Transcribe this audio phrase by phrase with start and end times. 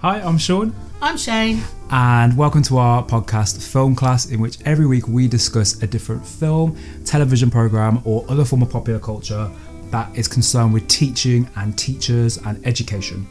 [0.00, 1.62] Hi, I'm Sean, I'm Shane.
[1.90, 6.24] and welcome to our podcast, Film Class, in which every week we discuss a different
[6.24, 9.50] film, television program, or other form of popular culture
[9.90, 13.26] that is concerned with teaching and teachers and education.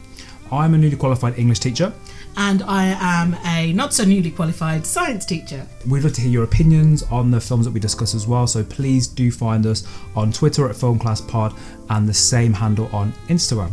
[0.52, 1.92] I'm a newly qualified English teacher.
[2.36, 5.66] And I am a not so newly qualified science teacher.
[5.88, 8.62] We'd love to hear your opinions on the films that we discuss as well, so
[8.62, 11.54] please do find us on Twitter at Film Class Pod
[11.90, 13.72] and the same handle on Instagram.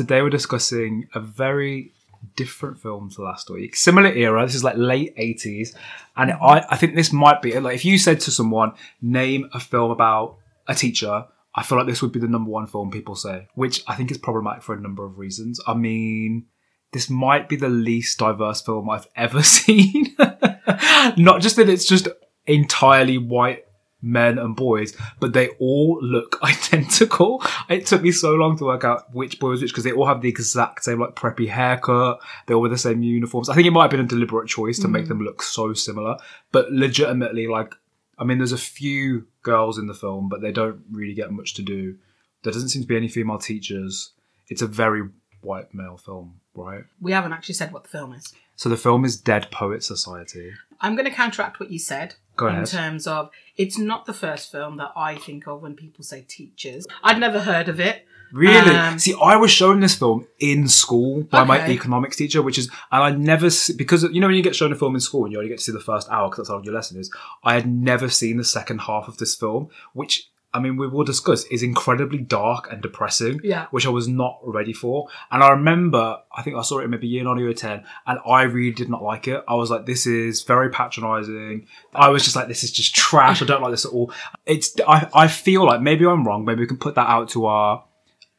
[0.00, 1.92] Today we're discussing a very
[2.34, 3.76] different film to last week.
[3.76, 4.46] Similar era.
[4.46, 5.76] This is like late eighties,
[6.16, 6.42] and mm-hmm.
[6.42, 9.90] I, I think this might be like if you said to someone, "Name a film
[9.90, 13.48] about a teacher," I feel like this would be the number one film people say,
[13.56, 15.60] which I think is problematic for a number of reasons.
[15.66, 16.46] I mean,
[16.94, 20.16] this might be the least diverse film I've ever seen.
[21.18, 22.08] Not just that it's just
[22.46, 23.66] entirely white
[24.02, 27.42] men and boys, but they all look identical.
[27.68, 30.06] It took me so long to work out which boy was which because they all
[30.06, 32.20] have the exact same like preppy haircut.
[32.46, 33.48] They all wear the same uniforms.
[33.48, 35.08] I think it might have been a deliberate choice to make mm.
[35.08, 36.16] them look so similar,
[36.52, 37.74] but legitimately, like,
[38.18, 41.54] I mean, there's a few girls in the film, but they don't really get much
[41.54, 41.96] to do.
[42.42, 44.12] There doesn't seem to be any female teachers.
[44.48, 45.08] It's a very
[45.42, 46.84] white male film, right?
[47.00, 48.32] We haven't actually said what the film is.
[48.56, 50.52] So the film is Dead Poet Society.
[50.80, 52.66] I'm going to counteract what you said Go in ahead.
[52.66, 56.86] terms of it's not the first film that I think of when people say teachers.
[57.04, 58.06] I'd never heard of it.
[58.32, 58.74] Really?
[58.76, 62.70] Um, See, I was shown this film in school by my economics teacher, which is,
[62.92, 65.24] and I never, see, because you know when you get shown a film in school
[65.24, 66.98] and you only get to see the first hour because that's how long your lesson
[66.98, 67.12] is,
[67.42, 71.04] I had never seen the second half of this film, which, I mean, we will
[71.04, 73.66] discuss, is incredibly dark and depressing, Yeah.
[73.70, 75.06] which I was not ready for.
[75.30, 78.18] And I remember, I think I saw it maybe year 9 or year 10, and
[78.26, 79.44] I really did not like it.
[79.46, 81.66] I was like, this is very patronizing.
[81.94, 83.40] I was just like, this is just trash.
[83.42, 84.12] I don't like this at all.
[84.44, 86.44] It's, I, I feel like maybe I'm wrong.
[86.44, 87.84] Maybe we can put that out to our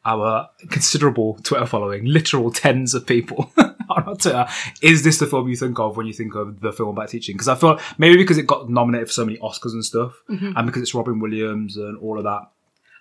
[0.03, 3.51] our considerable Twitter following, literal tens of people
[3.97, 4.47] on our Twitter.
[4.81, 7.35] Is this the film you think of when you think of the film about teaching?
[7.35, 10.21] Because I feel maybe because it got nominated for so many Oscars and stuff,
[10.55, 12.49] and because it's Robin Williams and all of that.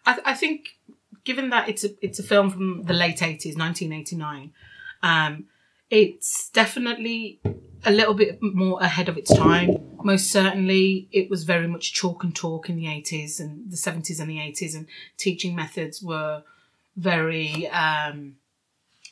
[0.06, 0.78] I, I think,
[1.24, 4.52] given that it's a it's a film from the late 80s, 1989,
[5.02, 5.44] um,
[5.90, 7.40] it's definitely
[7.84, 9.76] a little bit more ahead of its time.
[10.02, 14.20] Most certainly, it was very much chalk and talk in the 80s and the 70s
[14.20, 14.86] and the 80s, and
[15.16, 16.42] teaching methods were
[16.96, 18.36] very um,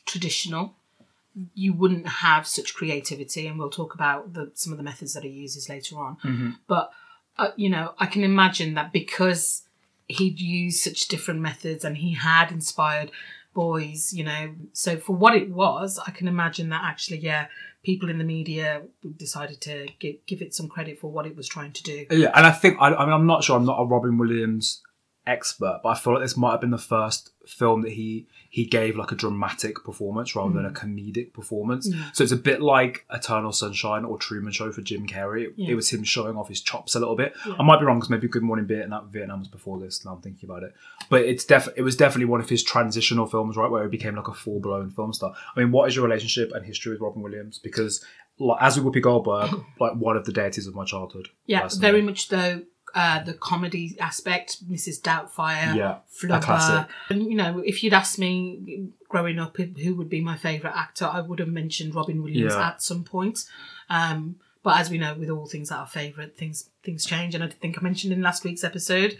[0.05, 0.75] traditional.
[1.53, 5.23] You wouldn't have such creativity, and we'll talk about the, some of the methods that
[5.23, 6.17] he uses later on.
[6.67, 6.91] But
[7.37, 9.63] uh, you know, I can imagine that because
[10.07, 13.11] he'd used such different methods and he had inspired
[13.53, 14.55] boys, you know.
[14.73, 17.47] So for what it was, I can imagine that actually, yeah,
[17.83, 18.81] people in the media
[19.15, 22.05] decided to give, give it some credit for what it was trying to do.
[22.11, 23.55] Yeah, and I think I, I mean I'm not sure.
[23.55, 24.81] I'm not a Robin Williams
[25.25, 28.65] expert, but I feel like this might have been the first film that he he
[28.65, 30.75] gave like a dramatic performance rather than a mm.
[30.75, 31.87] comedic performance.
[31.87, 32.15] Mm.
[32.15, 35.45] So it's a bit like Eternal Sunshine or Truman Show for Jim Carrey.
[35.45, 35.71] It, Yeah.
[35.71, 37.33] it was him showing off his chops a little bit.
[37.45, 40.03] I might be wrong because maybe Good Morning Vietnam, Vietnam was before this.
[40.03, 40.73] Now I'm thinking about it,
[41.09, 44.15] but it's def- it was definitely one of his transitional films, right, where he became
[44.15, 45.33] like a full blown film star.
[45.55, 47.59] I mean, what is your relationship and history with Robin Williams?
[47.59, 48.03] Because
[48.39, 51.29] like, as with Whoopi Goldberg, like one of the deities of my childhood.
[51.45, 51.91] Yeah, personally.
[51.91, 52.63] very much though.
[52.95, 54.99] Uh, the comedy aspect, Mrs.
[55.01, 60.09] Doubtfire, Yeah, Flubber, and you know, if you'd asked me growing up who who would
[60.09, 62.67] be my favourite actor, I would have mentioned Robin Williams Yeah.
[62.69, 63.45] at some point.
[63.89, 67.35] Um, but as we know, with all things that are favourite, things things change.
[67.35, 69.17] And I think I mentioned in last week's episode,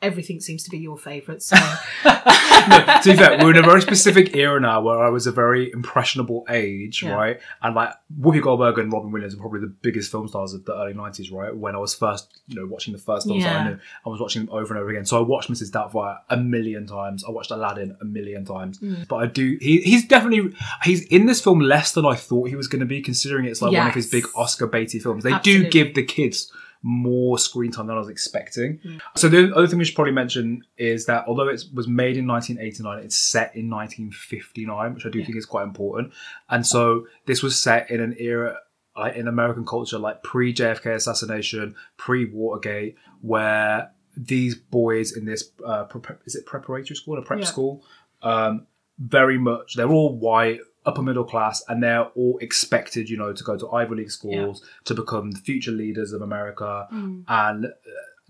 [0.00, 1.42] everything seems to be your favourite.
[1.42, 1.56] So
[2.04, 5.72] to be fair, we're in a very specific era now where I was a very
[5.72, 7.12] impressionable age, Yeah.
[7.14, 7.40] right?
[7.62, 10.74] And like Whoopi Goldberg and Robin Williams are probably the biggest film stars of the
[10.74, 11.54] early nineties, right?
[11.54, 14.20] When I was first, you know, watching the first films that I knew, I was
[14.20, 15.04] watching them over and over again.
[15.04, 15.70] So I watched Mrs.
[15.70, 17.24] Doubtfire a million times.
[17.26, 18.78] I watched Aladdin a million times.
[18.78, 19.08] Mm.
[19.08, 19.58] But I do.
[19.60, 20.54] He, he's definitely
[20.84, 23.62] he's in this film less than I thought he was going to be, considering it's
[23.62, 25.24] like one of his big Oscar baity films.
[25.24, 25.64] They Absolutely.
[25.64, 26.52] do give the kids
[26.82, 28.78] more screen time than I was expecting.
[29.16, 32.26] So the other thing we should probably mention is that although it was made in
[32.26, 36.12] 1989, it's set in 1959, which I do think is quite important.
[36.48, 38.56] And so this was set in an era
[38.96, 45.50] like in American culture, like pre JFK assassination, pre Watergate, where these boys in this
[45.64, 47.44] uh, pre- is it preparatory school or prep Yeah.
[47.44, 47.84] school,
[48.22, 48.66] um,
[48.98, 53.44] very much they're all white, upper middle class, and they're all expected, you know, to
[53.44, 54.56] go to Ivy League schools
[54.88, 56.86] to become the future leaders of America.
[57.28, 57.68] And uh,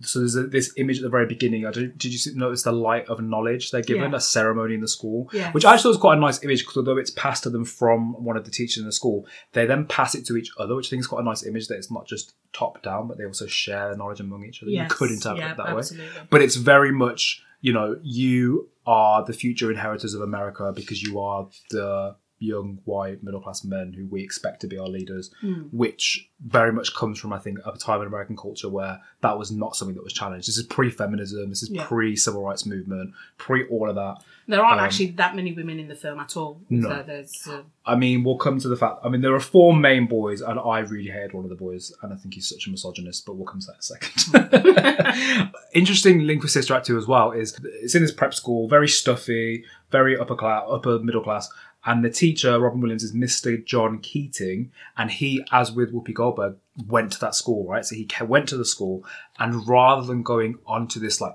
[0.01, 1.67] so there's a, this image at the very beginning.
[1.67, 4.17] I don't, did you notice the light of knowledge they're given, Yeah.
[4.19, 5.53] a ceremony in the school, Yes.
[5.55, 8.13] which I thought was quite a nice image because although it's passed to them from
[8.29, 10.89] one of the teachers in the school, they then pass it to each other, which
[10.89, 13.25] I think is quite a nice image that it's not just top down, but they
[13.27, 14.71] also share the knowledge among each other.
[14.71, 14.89] Yes.
[14.91, 15.83] You could interpret Yeah, it that way
[16.31, 21.19] but it's very much you know you are the future inheritors of America because you
[21.19, 25.31] are the young white middle class men who we expect to be our leaders,
[25.73, 29.51] which very much comes from I think a time in American culture where that was
[29.51, 30.47] not something that was challenged.
[30.47, 31.49] This is pre-feminism.
[31.49, 31.85] This is Yeah.
[31.87, 33.13] pre-civil rights movement.
[33.39, 34.23] Pre all of that.
[34.47, 36.63] There aren't Um, actually that many women in the film at all.
[36.71, 36.89] No.
[36.89, 39.01] So there's, uh, I mean, we'll come to the fact.
[39.05, 41.93] I mean, there are four main boys, and I really hated one of the boys,
[42.03, 43.27] and I think he's such a misogynist.
[43.27, 45.53] But we'll come to that in a second.
[45.75, 48.89] Interesting link with Sister Act two as well is it's in this prep school, very
[48.89, 51.51] stuffy, very upper class, upper middle class,
[51.89, 53.65] and the teacher Robin Williams is Mr.
[53.65, 56.57] John Keating, and he, as with Whoopi Goldberg,
[56.87, 57.83] went to that school, right?
[57.83, 59.07] So he went to the school,
[59.39, 61.35] and rather than going on to this like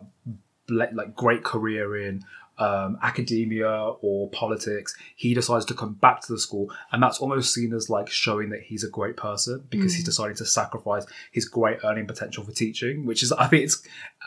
[0.70, 2.24] like great career in
[2.58, 3.70] um, academia
[4.02, 7.90] or politics, he decides to come back to the school, and that's almost seen as
[7.90, 12.06] like showing that he's a great person because he's deciding to sacrifice his great earning
[12.06, 13.82] potential for teaching, which is I think it's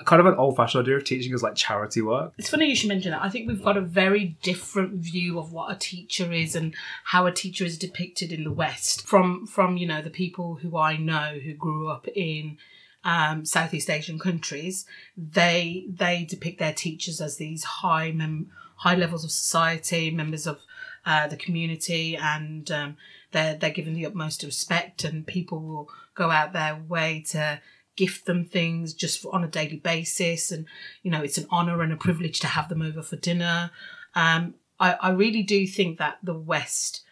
[0.05, 2.33] kind of an old-fashioned idea of teaching as like charity work.
[2.39, 3.23] It's funny you should mention that.
[3.23, 6.75] I think we've got a very different view of what a teacher is and
[7.05, 10.77] how a teacher is depicted in the West from from you know the people who
[10.77, 12.59] I know who grew up in
[13.07, 14.85] um, Southeast Asian countries.
[15.17, 20.61] They they depict their teachers as these high mem- high levels of society, members of
[21.07, 22.97] uh, the community, and um,
[23.31, 27.61] they're they're given the utmost respect, and people will go out their way to
[27.95, 30.67] gift them things just for, on a daily basis and
[31.03, 33.71] you know it's an honor and a privilege to have them over for dinner
[34.15, 37.03] um, I, I really do think that the west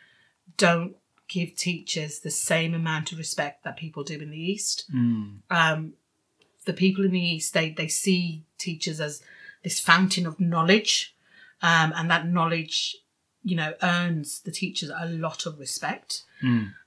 [0.59, 0.95] don't
[1.29, 4.85] give teachers the same amount of respect that people do in the east.
[5.51, 5.95] Um,
[6.67, 9.23] the people in the east they, they see teachers as
[9.63, 11.15] this fountain of knowledge
[11.63, 12.97] um, and that knowledge
[13.43, 16.23] you know earns the teachers a lot of respect.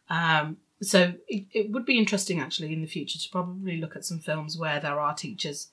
[0.10, 4.06] Um, so it, it would be interesting actually in the future to probably look at
[4.06, 5.70] some films where there are teachers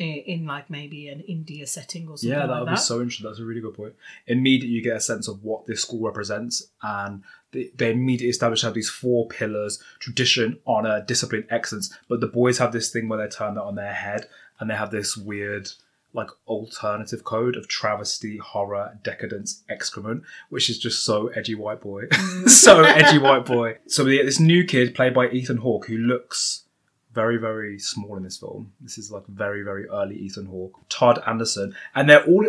[0.00, 2.74] in, like maybe an India setting or something Yeah, that like would that.
[2.76, 3.26] be so interesting.
[3.26, 3.94] That's a really good point.
[4.26, 7.22] Immediately, you get a sense of what this school represents, and
[7.52, 11.96] they, they immediately establish have these four pillars: tradition, honor, discipline, excellence.
[12.08, 14.26] But the boys have this thing where they turn that on their head,
[14.60, 15.70] and they have this weird,
[16.12, 22.04] like, alternative code of travesty, horror, decadence, excrement, which is just so edgy white boy,
[22.10, 22.48] mm.
[22.48, 23.76] so edgy white boy.
[23.86, 26.64] So we get this new kid played by Ethan Hawke who looks
[27.20, 28.62] very, very small in this film.
[28.80, 30.76] This is like very, very early Ethan Hawke.
[30.88, 31.68] Todd Anderson.
[31.94, 32.46] And they're all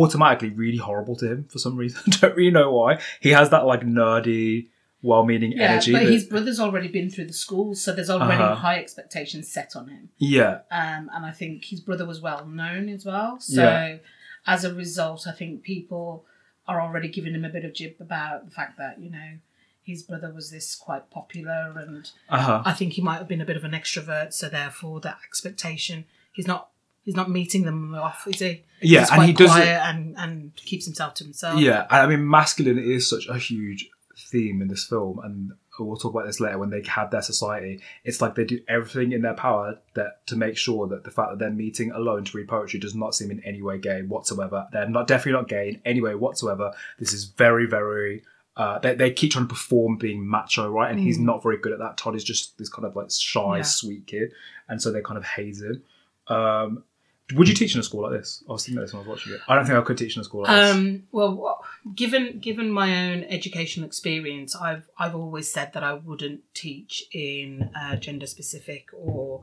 [0.00, 2.00] automatically really horrible to him for some reason.
[2.20, 3.00] Don't really know why.
[3.20, 4.68] He has that like nerdy,
[5.02, 5.92] well meaning yeah, energy.
[5.92, 8.54] but that- his brother's already been through the school, so there's already Uh-huh.
[8.66, 10.08] high expectations set on him.
[10.18, 10.54] yeah.
[10.70, 13.38] Um, and I think his brother was well known as well.
[13.40, 13.96] So Yeah.
[14.46, 16.24] as a result, I think people
[16.70, 19.30] are already giving him a bit of jib about the fact that you know
[19.84, 22.62] his brother was this quite popular, and Uh-huh.
[22.64, 24.32] I think he might have been a bit of an extrovert.
[24.32, 26.68] So therefore, that expectation he's not
[27.04, 28.62] he's not meeting them off, is he?
[28.80, 31.60] Yeah, he's and he does it- and and keeps himself to himself.
[31.60, 36.12] Yeah, I mean, masculinity is such a huge theme in this film, and we'll talk
[36.14, 36.58] about this later.
[36.58, 40.36] When they have their society, it's like they do everything in their power that to
[40.36, 43.30] make sure that the fact that they're meeting alone to read poetry does not seem
[43.32, 44.68] in any way gay whatsoever.
[44.72, 46.72] They're not definitely not gay in any way whatsoever.
[47.00, 48.22] This is very, very.
[48.56, 50.90] Uh, they, they keep trying to perform being macho, right?
[50.90, 51.96] And he's not very good at that.
[51.96, 53.62] Todd is just this kind of like shy, Yeah.
[53.62, 54.32] sweet kid,
[54.68, 55.82] and so they kind of haze him.
[56.28, 56.84] Um,
[57.34, 58.44] would you teach in a school like this?
[58.46, 59.40] I was thinking this when I was watching it.
[59.48, 60.70] I don't think I could teach in a school like this.
[60.74, 61.64] Um, well,
[61.94, 67.70] given given my own educational experience, I've I've always said that I wouldn't teach in
[67.74, 69.42] a gender specific or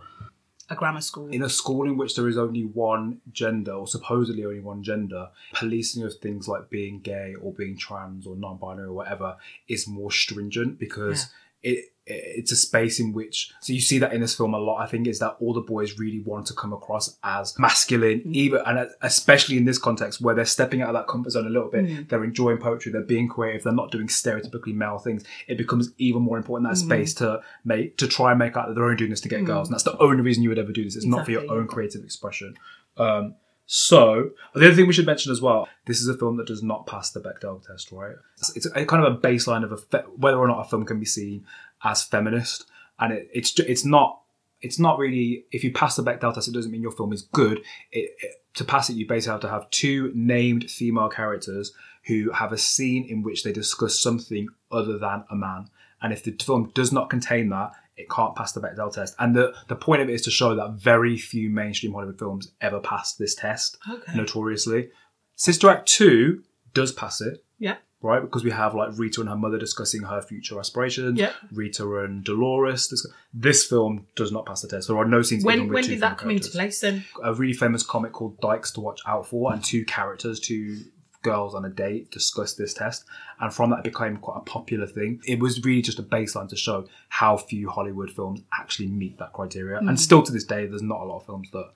[0.70, 1.28] a grammar school.
[1.30, 5.30] in a school in which there is only one gender or supposedly only one gender,
[5.54, 9.36] policing of things like being gay or being trans or non-binary or whatever
[9.68, 11.28] is more stringent because
[11.64, 14.78] it it's a space in which so you see that in this film a lot
[14.82, 18.34] i think is that all the boys really want to come across as masculine mm.
[18.34, 21.50] even and especially in this context where they're stepping out of that comfort zone a
[21.50, 22.10] little bit mm.
[22.10, 26.22] they're enjoying poetry they're being creative they're not doing stereotypically male things it becomes even
[26.22, 26.90] more important that mm-hmm.
[26.90, 29.42] space to make to try and make out that they're only doing this to get
[29.42, 29.46] mm.
[29.46, 31.50] girls and that's the only reason you would ever do this it's not for your
[31.52, 32.56] own creative expression.
[32.98, 33.36] Um
[33.72, 36.64] so the other thing we should mention as well, this is a film that does
[36.64, 38.16] not pass the Bechdel test, right?
[38.40, 40.86] It's, it's a, kind of a baseline of a fe- whether or not a film
[40.86, 41.46] can be seen
[41.84, 42.66] as feminist,
[43.00, 44.22] and it, it's it's not
[44.60, 47.22] it's not really if you pass the Bechdel test, it doesn't mean your film is
[47.22, 47.60] good.
[47.92, 51.72] It, it, to pass it, you basically have to have two named female characters
[52.08, 55.70] who have a scene in which they discuss something other than a man,
[56.02, 59.14] and if the film does not contain that, it can't pass the Bechdel test.
[59.20, 62.52] And the, the point of it is to show that very few mainstream Hollywood films
[62.62, 64.16] ever pass this test, Okay.
[64.16, 64.90] notoriously.
[65.36, 66.42] Sister Act 2
[66.74, 67.44] does pass it.
[67.60, 67.76] Yeah.
[68.02, 68.22] right?
[68.22, 71.20] Because we have like Rita and her mother discussing her future aspirations.
[71.20, 71.34] Yeah.
[71.52, 72.88] Rita and Dolores.
[72.88, 74.88] Dis- this film does not pass the test.
[74.88, 75.44] There are no scenes.
[75.44, 77.04] When when did that come into place then?
[77.24, 80.78] A really famous comic called Dykes to Watch Out For, and two characters, two
[81.22, 83.04] girls on a date, discussed this test,
[83.40, 85.20] and from that it became quite a popular thing.
[85.26, 89.34] It was really just a baseline to show how few Hollywood films actually meet that
[89.34, 89.90] criteria, Mm.
[89.90, 91.72] and still to this day, there's not a lot of films that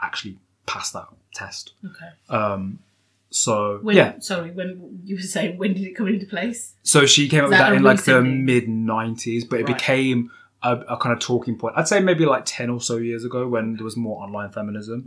[0.00, 1.72] actually pass that test.
[1.84, 2.10] Okay.
[2.34, 2.78] Um,
[3.30, 6.74] so When, yeah, Sorry, when you were saying when did it come into place?
[6.82, 9.64] so she came up Is with that that in like the mid '90s, but it
[9.66, 9.76] Right.
[9.76, 10.30] became
[10.64, 11.74] a, a kind of talking point.
[11.76, 15.02] I'd say maybe like ten or so years ago when there was more online feminism,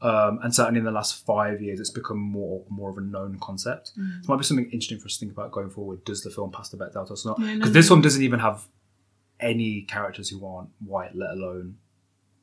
[0.00, 0.06] Hmm.
[0.08, 3.38] um, and certainly in the last five years, it's become more more of a known
[3.40, 3.92] concept.
[3.96, 6.04] It might be something interesting for us to think about going forward.
[6.04, 7.40] Does the film pass the Bechdel test or not?
[7.40, 7.96] Yeah, Because no, this no.
[7.96, 8.66] one doesn't even have
[9.38, 11.76] any characters who aren't white, let alone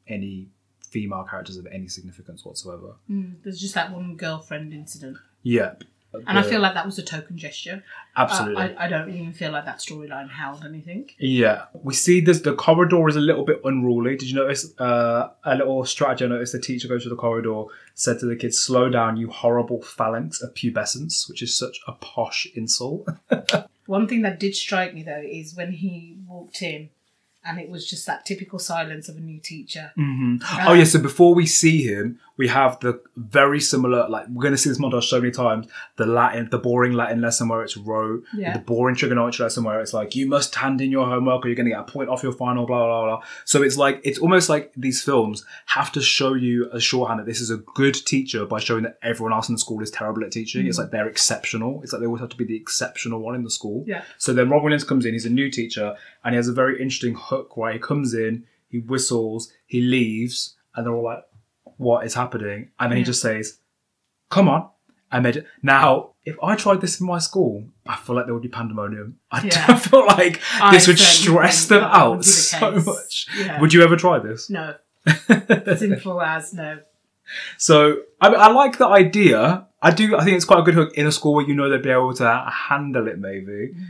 [0.08, 0.50] any
[0.90, 2.96] female characters of any significance whatsoever.
[3.10, 5.84] Mm, there's just that one girlfriend incident, Yep.
[6.14, 7.84] And I feel like that was a token gesture.
[8.16, 8.64] Uh, absolutely.
[8.76, 11.10] I, I don't even feel like that storyline held anything.
[11.20, 12.42] Yeah, we see this.
[12.42, 14.16] The corridor is a little bit unruly.
[14.18, 16.26] Did you notice uh, a little strategy?
[16.26, 19.30] I noticed the teacher goes to the corridor, said to the kids, "Slow down, you
[19.30, 23.08] horrible phalanx of pubescence," which is such a posh insult.
[23.86, 26.90] One thing that did strike me though is when he walked in,
[27.44, 29.92] and it was just that typical silence of a new teacher.
[29.96, 30.38] hmm
[30.68, 30.84] oh yeah.
[30.84, 34.08] So before we see him, we have the very similar.
[34.08, 35.68] Like we're going to see this montage so many times.
[35.98, 38.24] The Latin, the boring Latin lesson where it's rote.
[38.34, 38.54] Yeah.
[38.54, 41.58] The boring trigonometry lesson where it's like you must hand in your homework or you're
[41.58, 42.66] going to get a point off your final.
[42.66, 43.24] Blah blah blah.
[43.44, 47.26] So it's like it's almost like these films have to show you a shorthand that
[47.26, 50.24] this is a good teacher by showing that everyone else in the school is terrible
[50.24, 50.66] at teaching.
[50.66, 50.84] It's mm.
[50.84, 51.82] like they're exceptional.
[51.84, 53.84] It's like they always have to be the exceptional one in the school.
[53.86, 54.04] Yeah.
[54.18, 55.12] So then Rob Williams comes in.
[55.12, 55.94] He's a new teacher
[56.24, 60.56] and he has a very interesting hook where he comes in, he whistles, he leaves,
[60.76, 61.26] and they're all like,
[61.80, 63.58] "What is happening?" And then he just says,
[64.30, 64.70] "Come on."
[65.12, 68.44] And they now, if I tried this in my school, I feel like there would
[68.44, 69.18] be pandemonium.
[69.32, 69.76] I Yeah.
[69.88, 72.72] feel like I this would certainly stress think them that would out be the so
[72.74, 72.86] case.
[72.86, 73.28] much.
[73.36, 73.60] Yeah.
[73.60, 74.52] Would you ever try this?
[74.52, 74.76] No,
[75.78, 76.80] simple as no.
[77.58, 79.66] So I, I like the idea.
[79.82, 80.16] I do.
[80.18, 81.90] I think it's quite a good hook in a school where you know they'd be
[81.90, 83.74] able to handle it, maybe.
[83.74, 83.86] Mm.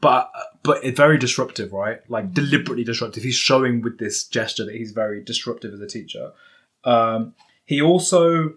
[0.00, 0.30] But
[0.62, 2.00] but it's very disruptive, right?
[2.10, 2.34] Like mm.
[2.34, 3.22] deliberately disruptive.
[3.22, 6.32] He's showing with this gesture that he's very disruptive as a teacher.
[6.88, 8.54] Um, he also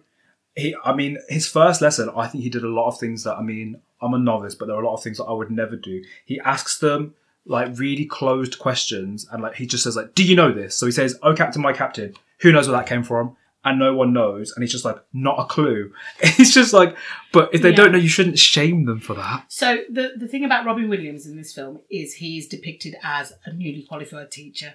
[0.55, 0.75] he.
[0.83, 2.09] I mean, his first lesson.
[2.15, 3.81] I think he did a lot of things that I mean.
[4.03, 6.03] I'm a novice, but there are a lot of things that I would never do.
[6.25, 7.13] He asks them
[7.45, 10.87] like really closed questions, and like he just says like, "Do you know this?" So
[10.87, 12.15] he says, "Oh, captain, my captain.
[12.39, 15.39] Who knows where that came from?" And no one knows, and he's just like, not
[15.39, 15.93] a clue.
[16.23, 16.97] It's just like,
[17.31, 17.75] but if they Yeah.
[17.75, 19.45] don't know, you shouldn't shame them for that.
[19.49, 23.53] So the the thing about Robin Williams in this film is he's depicted as a
[23.53, 24.73] newly qualified teacher.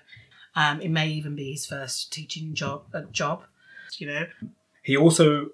[0.56, 2.84] Um, it may even be his first teaching job.
[2.92, 3.44] Uh, job,
[3.98, 4.26] you know.
[4.82, 5.50] He also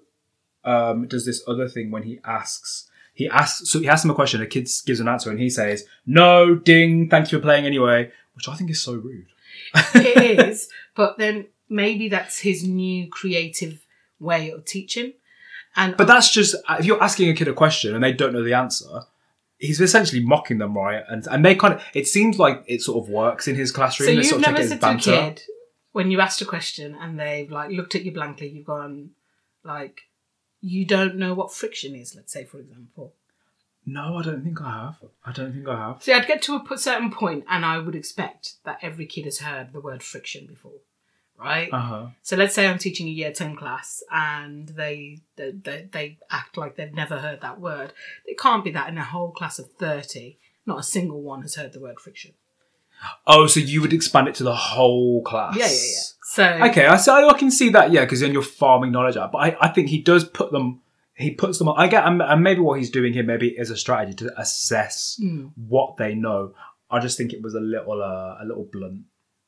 [0.63, 2.89] um, does this other thing when he asks.
[3.13, 4.41] He asks, so he asks him a question.
[4.41, 8.11] A kid gives an answer, and he says, "No, ding, thank you for playing anyway,"
[8.33, 9.27] which I think is so rude.
[9.75, 13.85] it is, but then maybe that's his new creative
[14.19, 15.13] way of teaching.
[15.75, 18.43] And But that's just if you're asking a kid a question and they don't know
[18.43, 19.01] the answer,
[19.63, 21.03] he's essentially mocking them, right?
[21.07, 24.07] And and they kind of it seems like it sort of works in his classroom.
[24.07, 25.41] so you've sort of never said to a kid
[25.93, 29.11] when you asked a question and they've like looked at you blankly, you've gone
[29.63, 30.01] like,
[30.59, 32.15] you don't know what friction is.
[32.15, 33.13] Let's say, for example.
[33.85, 34.97] No, I don't think I have.
[35.25, 36.03] I don't think I have.
[36.03, 39.39] See, I'd get to a certain point and I would expect that every kid has
[39.39, 40.79] heard the word friction before,
[41.39, 41.69] right?
[41.71, 42.05] Uh huh.
[42.21, 46.57] So let's say I'm teaching a year 10 class and they, they, they, they act
[46.57, 47.93] like they've never heard that word.
[48.25, 51.55] It can't be that in a whole class of 30, not a single one has
[51.55, 52.33] heard the word friction.
[53.27, 55.55] Oh, so you would expand it to the whole class?
[55.57, 56.01] Yeah, yeah, yeah.
[56.23, 59.31] So, Okay, I, so I can see that, yeah, because then you're farming knowledge out.
[59.31, 60.81] But I, I think he does put them,
[61.15, 61.75] he puts them on.
[61.77, 65.47] I get, and maybe what he's doing here maybe is a strategy to assess Hmm.
[65.67, 66.53] what they know.
[66.89, 69.01] I just think it was a little, uh, a little blunt,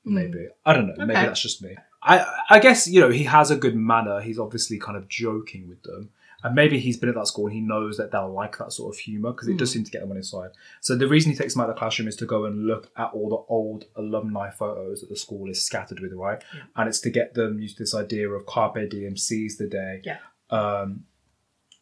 [0.05, 0.47] maybe.
[0.65, 0.93] I don't know.
[1.05, 1.25] Maybe Hmm.
[1.25, 1.75] That's just me.
[2.01, 4.21] I, I guess you know he has a good manner.
[4.21, 6.11] He's obviously kind of joking with them,
[6.43, 8.93] and maybe he's been at that school and he knows that they'll like that sort
[8.93, 9.77] of humor because it does Hmm.
[9.79, 10.51] seem to get them on his side.
[10.81, 12.91] So the reason he takes them out of the classroom is to go and look
[12.95, 16.43] at all the old alumni photos that the school is scattered with, right?
[16.53, 16.61] Yeah.
[16.75, 20.01] And it's to get them used to this idea of carpe diem, seize the day.
[20.03, 20.17] Yeah.
[20.51, 21.05] Um,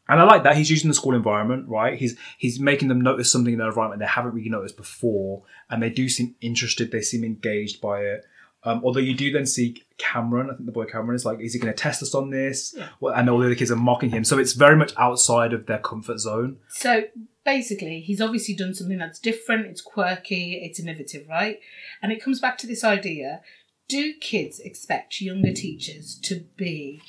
[0.08, 1.98] and I like that he's using the school environment, right?
[1.98, 5.82] He's he's making them notice something in their environment they haven't really noticed before, and
[5.82, 6.92] they do seem interested.
[6.92, 8.26] They seem engaged by it.
[8.66, 11.54] Um, although you do then see Cameron, I think the boy Cameron is like, is
[11.54, 12.74] he going to test us on this?
[12.78, 12.88] Yeah.
[13.02, 15.66] Well, and all the other kids are mocking him, so it's very much outside of
[15.66, 16.58] their comfort zone.
[16.70, 17.04] so
[17.44, 21.60] basically, he's obviously done something that's different, it's quirky, it's innovative, right?
[22.02, 23.42] And it comes back to this idea
[23.88, 27.02] do kids expect younger teachers to be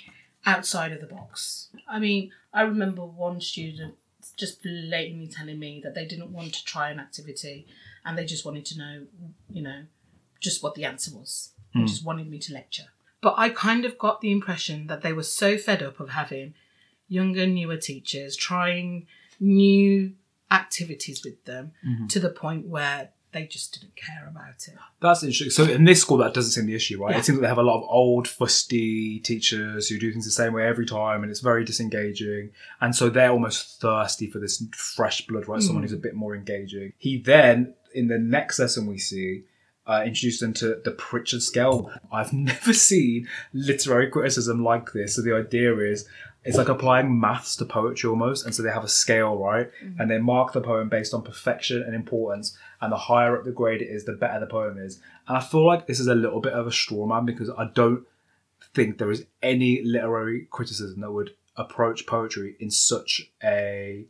[0.46, 1.68] outside of the box?
[1.88, 3.94] I mean, I remember one student
[4.36, 7.66] just blatantly telling me that they didn't want to try an activity
[8.04, 9.06] and they just wanted to know,
[9.52, 9.82] you know,
[10.40, 11.50] just what the answer was.
[11.74, 11.86] They Hmm.
[11.86, 12.86] just wanted me to lecture.
[13.20, 16.54] But I kind of got the impression that they were so fed up of having
[17.08, 19.06] younger, newer teachers trying
[19.40, 20.14] new
[20.50, 22.06] activities with them Mm-hmm.
[22.08, 24.74] to the point where they just didn't care about it.
[25.00, 25.50] That's interesting.
[25.50, 27.12] So in this school, that doesn't seem the issue, right?
[27.12, 27.18] Yeah.
[27.18, 30.30] It seems that they have a lot of old, fusty teachers who do things the
[30.30, 32.50] same way every time, and it's very disengaging.
[32.80, 35.60] And so they're almost thirsty for this fresh blood, right?
[35.60, 36.92] Someone who's a bit more engaging.
[36.96, 39.42] He then, in the next lesson we see,
[39.86, 41.90] uh, introduced them to the Pritchard scale.
[42.12, 45.16] I've never seen literary criticism like this.
[45.16, 46.08] So the idea is
[46.44, 48.44] it's like applying maths to poetry almost.
[48.44, 49.70] And so they have a scale, right?
[49.82, 50.00] Mm-hmm.
[50.00, 52.56] And they mark the poem based on perfection and importance.
[52.80, 55.00] And the higher up the grade it is, the better the poem is.
[55.26, 57.70] And I feel like this is a little bit of a straw man because I
[57.72, 58.04] don't
[58.74, 64.06] think there is any literary criticism that would approach poetry in such a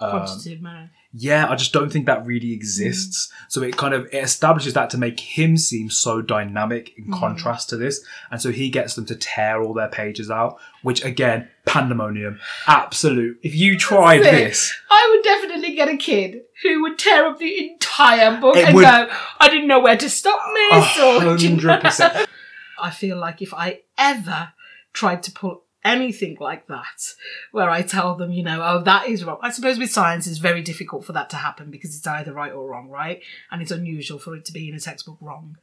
[0.00, 0.26] um,
[0.60, 0.90] manner.
[1.12, 3.32] yeah, I just don't think that really exists.
[3.48, 7.68] So it kind of it establishes that to make him seem so dynamic in contrast
[7.70, 11.48] to this, and so he gets them to tear all their pages out, which again,
[11.66, 13.38] pandemonium, absolute.
[13.42, 17.70] If you tried this, I would definitely get a kid who would tear up the
[17.72, 19.08] entire book and would- go,
[19.40, 20.40] I didn't know where to stop,
[20.70, 20.98] miss.
[20.98, 21.36] a or, you know?
[21.36, 22.28] hundred percent.
[22.80, 24.52] I feel like if I ever
[24.92, 27.14] tried to pull anything like that,
[27.52, 29.38] where I tell them, you know, oh, that is wrong.
[29.42, 32.52] I suppose with science, it's very difficult for that to happen because it's either right
[32.52, 33.22] or wrong, right?
[33.50, 35.56] And it's unusual for it to be in a textbook wrong.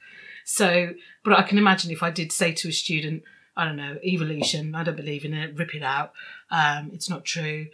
[0.44, 3.24] So, but I can imagine if I did say to a student,
[3.58, 6.14] I don't know, evolution, I don't believe in it, rip it out,
[6.52, 7.68] um, it's not true.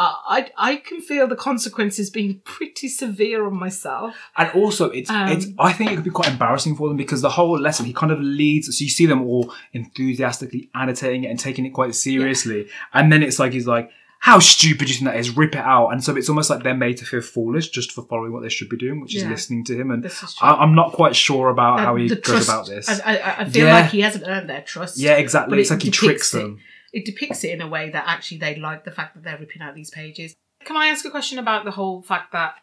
[0.00, 4.14] Uh, I, I can feel the consequences being pretty severe on myself.
[4.36, 5.46] And also, it's Um, it's.
[5.58, 8.12] I think it could be quite embarrassing for them because the whole lesson he kind
[8.12, 8.66] of leads.
[8.78, 13.22] So you see them all enthusiastically annotating it and taking it quite seriously, and then
[13.22, 13.90] it's like he's like,
[14.20, 15.36] "How stupid you think that is?
[15.36, 18.02] Rip it out!" And so it's almost like they're made to feel foolish just for
[18.02, 19.90] following what they should be doing, which is listening to him.
[19.90, 20.48] And This is true.
[20.48, 22.88] I, I'm not quite sure about how he goes trust- about this.
[22.88, 23.74] I, I, I feel Yeah.
[23.74, 24.98] like he hasn't earned their trust.
[24.98, 25.60] yeah, exactly.
[25.60, 26.58] It's it like he tricks them.
[26.60, 26.62] it
[27.04, 29.74] depicts it in a way that actually they like the fact that they're ripping out
[29.74, 30.34] these pages.
[30.64, 32.56] Can I ask a question about the whole fact that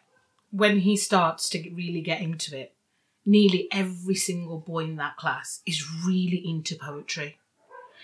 [0.50, 2.74] when he starts to really get into it,
[3.24, 7.38] nearly every single boy in that class is really into poetry?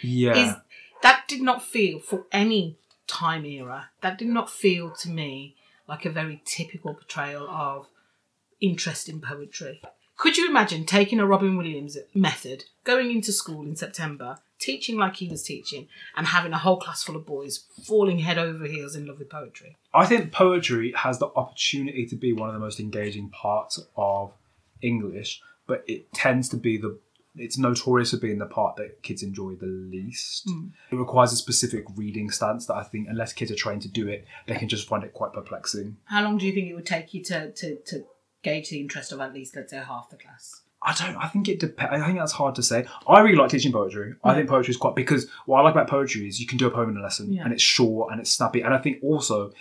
[0.01, 0.37] Yeah.
[0.37, 0.55] Is
[1.03, 3.91] that did not feel for any time era.
[4.01, 5.57] That did not feel to me
[5.89, 7.89] like a very typical portrayal of
[8.61, 9.83] interest in poetry.
[10.17, 15.17] Could you imagine taking a Robin Williams method, going into school in September, teaching like
[15.17, 18.95] he was teaching, and having a whole class full of boys falling head over heels
[18.95, 19.77] in love with poetry?
[19.93, 24.33] I think poetry has the opportunity to be one of the most engaging parts of
[24.81, 26.99] English, but it tends to be the
[27.35, 30.45] it's notorious for being the part that kids enjoy the least.
[30.47, 30.69] Hmm.
[30.91, 34.09] It requires a specific reading stance that I think unless kids are trained to do
[34.09, 35.97] it, they can just find it quite perplexing.
[36.05, 38.05] How long do you think it would take you to, to, to
[38.43, 40.63] gauge the interest of at least, let's say, half the class?
[40.85, 41.17] I don't.
[41.17, 42.03] I think it depends.
[42.03, 42.87] I think that's hard to say.
[43.07, 44.15] I really like teaching poetry.
[44.25, 46.67] I think poetry is quite because what I like about poetry is you can do
[46.67, 47.45] a poem in a lesson, Yeah.
[47.45, 48.63] and it's short and it's snappy.
[48.63, 49.53] And I think also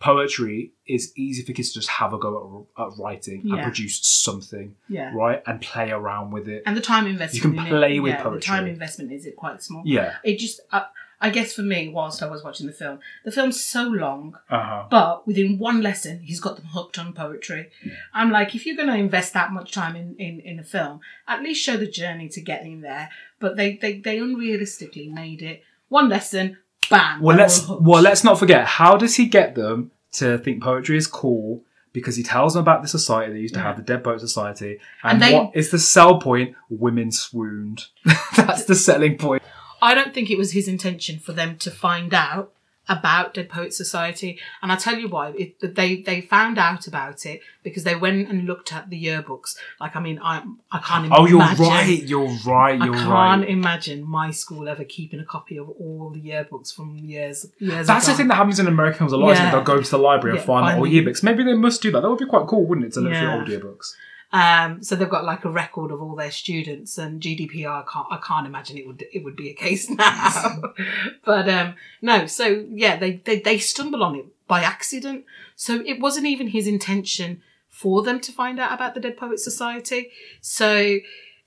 [0.00, 3.62] poetry is easy for kids to just have a go at, at writing and Yeah.
[3.62, 5.12] produce something, Yeah.
[5.14, 6.62] right, and play around with it.
[6.66, 7.34] And the time investment.
[7.44, 9.82] You can in it- play with yeah, The time investment is it quite small.
[9.84, 10.16] Yeah.
[10.24, 10.86] It just, I,
[11.22, 14.62] I guess for me, whilst I was watching the film, the film's so long, Uh
[14.62, 14.84] huh.
[14.90, 17.70] but within one lesson, he's got them hooked on poetry.
[18.14, 21.00] I'm like, if you're going to invest that much time in, in, in a film,
[21.28, 23.10] at least show the journey to getting there.
[23.38, 26.56] But they, they, they unrealistically made it one lesson,
[26.88, 27.20] bam.
[27.20, 28.66] Well, let's well let's not forget.
[28.66, 31.62] How does he get them to think poetry is cool?
[31.92, 33.66] Because he tells them about the society they used to Yeah.
[33.66, 36.54] have, the Dead Poet Society, and, And they- what is the sell point?
[36.70, 37.86] Women swooned.
[38.36, 39.42] That's the selling point.
[39.82, 42.52] I don't think it was his intention for them to find out
[42.88, 45.28] about Dead Poets Society, and I'll tell you why.
[45.38, 49.00] It, that they they found out about it because they went and looked at the
[49.04, 49.54] yearbooks.
[49.78, 51.22] Like, I mean, I I can't imagine.
[51.24, 52.02] Oh, you're right.
[52.02, 52.80] You're right.
[52.80, 53.48] I You're can't right.
[53.48, 58.06] imagine my school ever keeping a copy of all the yearbooks from years years That's
[58.06, 58.12] ago.
[58.14, 59.36] the thing that happens in American films a lot.
[59.36, 59.52] Yeah.
[59.52, 61.22] They'll go to the library and Yeah, find find the- yearbooks.
[61.22, 62.00] Maybe they must do that.
[62.00, 62.92] That would be quite cool, wouldn't it?
[62.94, 63.20] To look Yeah.
[63.20, 63.92] through old yearbooks.
[64.32, 68.06] Um, so they've got like a record of all their students, and GDPR can't.
[68.10, 70.62] I can't imagine it would it would be a case now.
[71.24, 75.24] but um, no, so yeah, they, they they stumble on it by accident.
[75.56, 79.44] So it wasn't even his intention for them to find out about the Dead Poets
[79.44, 80.10] Society.
[80.40, 80.98] So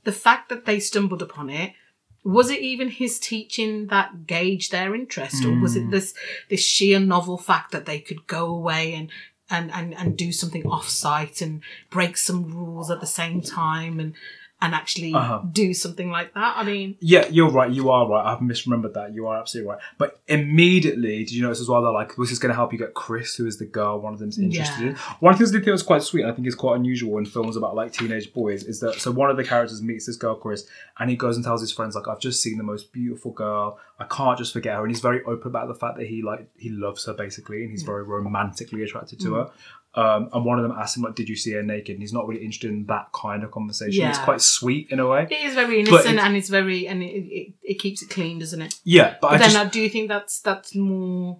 [0.04, 1.74] the fact that they stumbled upon it
[2.24, 6.14] was it even his teaching that gauged their interest, or was it this
[6.50, 9.10] this sheer novel fact that they could go away and
[9.54, 14.00] and, and, and do something off site and break some rules at the same time
[14.00, 14.16] and
[14.64, 15.42] and actually Uh-huh.
[15.52, 16.56] do something like that.
[16.58, 17.70] I mean, Yeah, you're right.
[17.70, 18.26] You are right.
[18.26, 19.14] I've misremembered that.
[19.14, 19.80] You are absolutely right.
[19.98, 22.80] But immediately, did you notice as well that like this is going to help you
[22.80, 24.90] get Chris, who is the girl one of them's interested Yeah.
[24.90, 24.96] in.
[25.20, 26.26] One of the things I think was quite sweet.
[26.26, 29.30] I think is quite unusual in films about like teenage boys is that so one
[29.30, 30.66] of the characters meets this girl Chris,
[31.00, 33.78] and he goes and tells his friends like I've just seen the most beautiful girl.
[34.00, 36.48] I can't just forget her, and he's very open about the fact that he like
[36.58, 39.50] he loves her basically, and he's very romantically attracted to her.
[39.96, 42.14] Um, and one of them asked him like, "Did you see her naked?" And he's
[42.14, 44.08] not really interested in that kind of conversation.
[44.10, 45.28] It's quite sweet in a way.
[45.30, 48.40] it is very innocent it's- and it's very and it, it, it keeps it clean,
[48.40, 48.76] doesn't it?
[48.84, 51.40] Yeah, but, But then just I do think that's that's more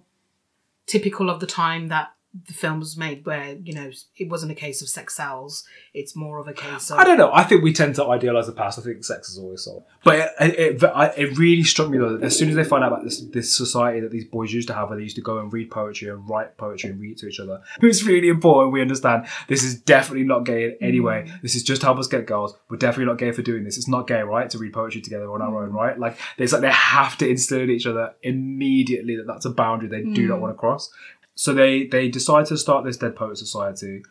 [0.86, 2.13] typical of the time that
[2.46, 6.16] the film was made, where you know it wasn't a case of sex sells; it's
[6.16, 7.32] more of a case of I don't know.
[7.32, 8.78] I think we tend to idealize the past.
[8.78, 9.84] I think sex is always sold.
[10.02, 12.82] But it, it, it, it really struck me though that as soon as they find
[12.82, 15.22] out about this this society that these boys used to have, where they used to
[15.22, 18.72] go and read poetry and write poetry and read to each other, it's really important.
[18.72, 21.26] We understand this is definitely not gay in any way.
[21.26, 21.42] Mm.
[21.42, 22.56] This is just to help us get girls.
[22.68, 23.76] We're definitely not gay for doing this.
[23.76, 25.74] It's not gay, right, to read poetry together on our own, mm.
[25.74, 25.96] right?
[25.96, 29.88] Like it's like they have to instill in each other immediately that that's a boundary
[29.88, 30.40] they do not mm.
[30.40, 30.90] want to cross.
[31.34, 34.02] So they they decide to start this Dead Poet Society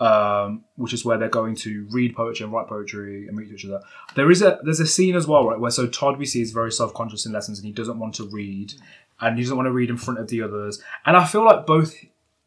[0.00, 3.64] um, which is where they're going to read poetry and write poetry and to each
[3.64, 3.80] other.
[4.16, 6.50] There is a there's a scene as well, right, where so Todd we see is
[6.50, 8.74] very self conscious in lessons and he doesn't want to read
[9.20, 10.82] and he doesn't want to read in front of the others.
[11.06, 11.94] And I feel like both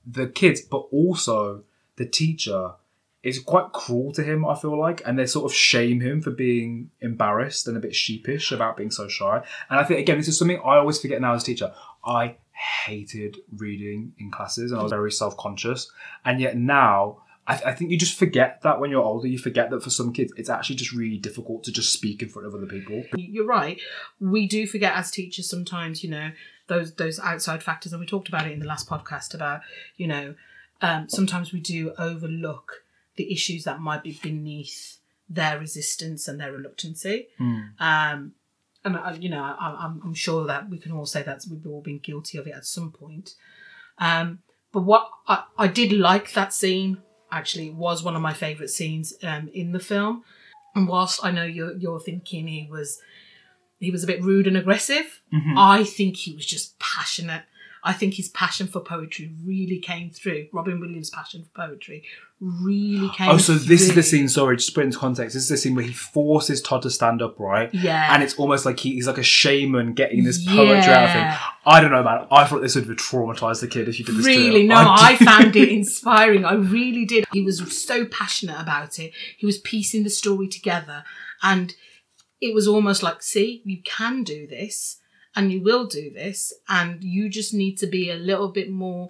[0.05, 1.63] the kids, but also
[1.95, 2.73] the teacher
[3.23, 6.31] is quite cruel to him, I feel like, and they sort of shame him for
[6.31, 9.41] being embarrassed and a bit sheepish about being so shy.
[9.69, 11.73] And I think again, this is something I always forget now as a teacher.
[12.05, 15.91] I hated reading in classes and I was very self-conscious.
[16.25, 19.69] And yet now I, I think you just forget that when you're older, you forget
[19.69, 22.53] that for some kids, it's actually just really difficult to just speak in front of
[22.53, 23.03] other people.
[23.15, 23.79] you're right.
[24.19, 26.31] We do forget as teachers sometimes, you know,
[26.67, 29.61] those those outside factors, and we talked about it in the last podcast about,
[29.95, 30.35] you know,
[30.81, 32.83] um, sometimes we do overlook
[33.15, 34.97] the issues that might be beneath
[35.29, 37.27] their resistance and their reluctancy.
[37.79, 38.33] Um,
[38.87, 41.67] and uh, you know, I, I'm, I'm sure that we can all say that we've
[41.67, 43.35] all been guilty of it at some point.
[43.99, 44.39] Um,
[44.71, 46.97] but what I, I did like that scene.
[47.29, 50.23] Actually, it was one of my favourite scenes um, in the film.
[50.75, 52.99] And whilst I know you're you're thinking he was
[53.79, 55.57] he was a bit rude and aggressive, Mm-hmm.
[55.57, 57.43] I think he was just passionate.
[57.87, 60.47] I think his passion for poetry really came through.
[60.51, 62.03] Robin Williams' passion for poetry
[62.41, 63.29] really came.
[63.29, 64.27] Oh, so this is the scene.
[64.27, 65.35] Sorry, just put it into context.
[65.35, 67.73] This is the scene where he forces Todd to stand up, right?
[67.73, 68.13] Yeah.
[68.13, 71.33] And it's almost like he, he's like a shaman getting this poetry out of him.
[71.65, 72.27] I don't know, man.
[72.29, 74.25] I thought this would have traumatized the kid if you did this.
[74.25, 76.43] Really, no, I, do- found it inspiring.
[76.43, 77.25] I really did.
[77.31, 79.13] He was so passionate about it.
[79.37, 81.05] He was piecing the story together,
[81.41, 81.73] and
[82.41, 84.97] it was almost like, see, you can do this,
[85.37, 89.09] and you will do this, and you just need to be a little bit more.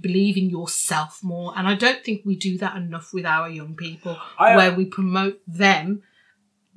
[0.00, 3.74] Believe in yourself more, and I don't think we do that enough with our young
[3.74, 6.02] people, I- uh, where we promote them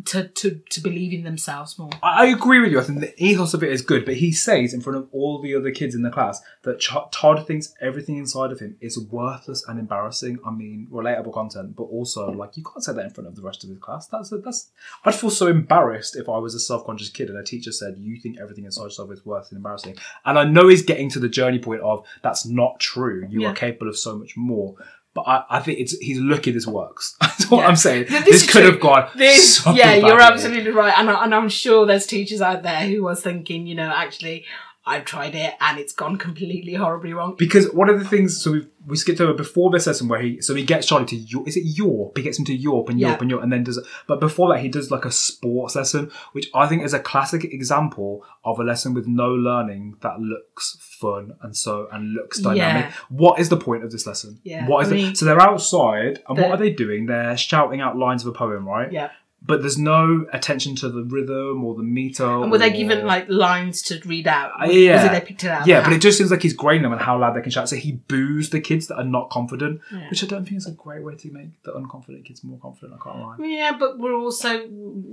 [0.06, 1.90] to, to to believe in themselves more.
[2.02, 2.80] I agree with you.
[2.80, 5.42] I think the ethos of it is good, but he says in front of all
[5.42, 9.00] the other kids in the class that Ch- Todd thinks everything inside of him is
[9.00, 10.40] worthless and embarrassing.
[10.46, 13.42] I mean, relatable content, but also like you can't say that in front of the
[13.42, 14.08] rest of his class.
[14.08, 14.72] That's that's.
[15.06, 18.20] I'd feel so embarrassed if I was a self-conscious kid and a teacher said you
[18.20, 19.98] think everything inside yourself is worthless and embarrassing.
[20.26, 23.26] And I know he's getting to the journey point of that's not true.
[23.30, 23.50] You Yeah.
[23.50, 24.76] are capable of so much more.
[25.16, 27.16] But I, I think it's he's lucky this works.
[27.22, 27.68] That's what Yeah.
[27.68, 28.06] I'm saying.
[28.08, 28.72] Th- This, could true.
[28.72, 29.10] have gone.
[29.16, 32.88] This, so yeah, you're absolutely right, and, I, and I'm sure there's teachers out there
[32.88, 34.46] who was thinking, you know, actually,
[34.86, 37.36] I've tried it and it's gone completely horribly wrong.
[37.38, 40.42] because one of the things so we we skipped over before this lesson where he
[40.42, 43.00] so he gets Charlie to Yawp is it Yawp he gets him to Yawp and
[43.00, 43.18] Yawp Yeah.
[43.22, 46.50] and Yawp and then does but before that he does like a sports lesson which
[46.54, 51.34] I think is a classic example of a lesson with no learning that looks fun
[51.42, 52.86] and so and looks dynamic.
[52.88, 52.94] Yeah.
[53.10, 54.42] What is the point of this lesson?
[54.44, 57.06] Yeah, What is I the, so they're outside and what are they doing?
[57.06, 58.92] They're shouting out lines of a poem, right?
[58.92, 59.12] Yeah,
[59.46, 62.24] But there's no attention to the rhythm or the meter.
[62.26, 64.52] and were they given like lines to read out?
[64.52, 64.96] Uh, Was, yeah.
[64.96, 65.68] was it they picked it out?
[65.68, 67.68] Yeah, but it just seems like he's grading them and how loud they can shout.
[67.68, 70.10] So he boos the kids that are not confident, Yeah.
[70.10, 72.98] which I don't think is a great way to make the unconfident kids more confident.
[73.00, 73.36] I can't lie.
[73.46, 74.62] yeah, but we're also,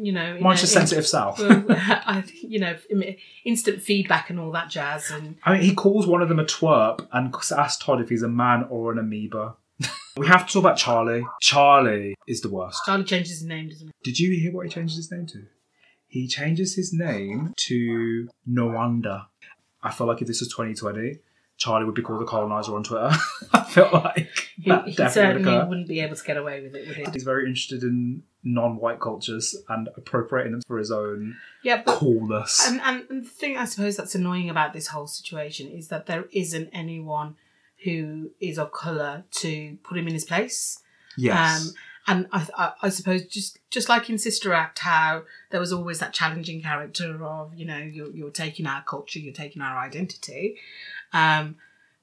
[0.01, 1.37] you know, Mine's a- sensitive well,
[2.43, 2.77] you know,
[3.45, 6.45] instant feedback and all that jazz, and I mean, he calls one of them a
[6.45, 9.55] twerp and asks Todd if he's a man or an amoeba.
[10.17, 11.25] We have to talk about Charlie.
[11.41, 12.81] Charlie is the worst.
[12.85, 13.93] Charlie changes his name, doesn't he?
[14.03, 15.45] Did you hear what he changes his name to?
[16.09, 19.27] He changes his name to Nuwanda.
[19.83, 21.19] I feel like if this was 2020,
[21.57, 23.11] Charlie would be called the colonizer on Twitter.
[23.53, 25.69] I felt like He, that he definitely would certainly occur.
[25.69, 27.05] wouldn't be able to get away with it, would he?
[27.13, 32.67] He's very interested in non-white cultures and appropriating them for his own Yeah, but coolness.
[32.69, 36.25] And and the thing I suppose that's annoying about this whole situation is that there
[36.33, 37.37] isn't anyone
[37.85, 40.81] who is of colour to put him in his place.
[41.17, 41.67] yes.
[41.67, 41.75] Um,
[42.07, 45.99] and I, I, I suppose just just like in Sister Act, how there was always
[46.01, 50.57] that challenging character of you know you're you're taking our culture, you're taking our identity.
[51.13, 51.57] Um,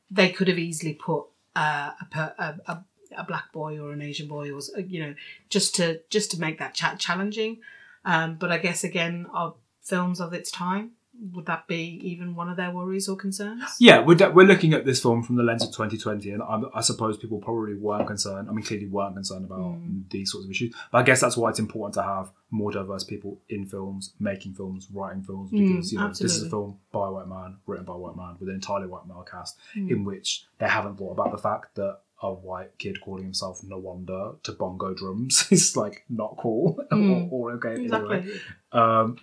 [0.09, 2.83] they could have easily put uh, a, a, a
[3.17, 5.15] a black boy or an Asian boy, or you know,
[5.49, 7.59] just to just to make that chat challenging.
[8.05, 10.91] Um, but I guess again, of films of its time,
[11.33, 13.63] would that be even one of their worries or concerns?
[13.79, 16.61] Yeah, we're, de- we're looking at this film from the lens of 2020, and I,
[16.75, 18.49] I suppose people probably weren't concerned.
[18.49, 20.09] I mean, clearly weren't concerned about Mm.
[20.09, 20.75] these sorts of issues.
[20.91, 24.53] But I guess that's why it's important to have more diverse people in films, making
[24.53, 27.57] films, writing films, Mm, because you know this is a film by a white man,
[27.65, 29.89] written by a white man, with an entirely white male cast, Mm.
[29.91, 34.41] in which they haven't thought about the fact that a white kid calling himself Nuwanda
[34.41, 37.31] to bongo drums is like not cool Mm.
[37.31, 37.81] or, or okay.
[37.83, 38.39] Exactly.
[38.71, 39.17] Um,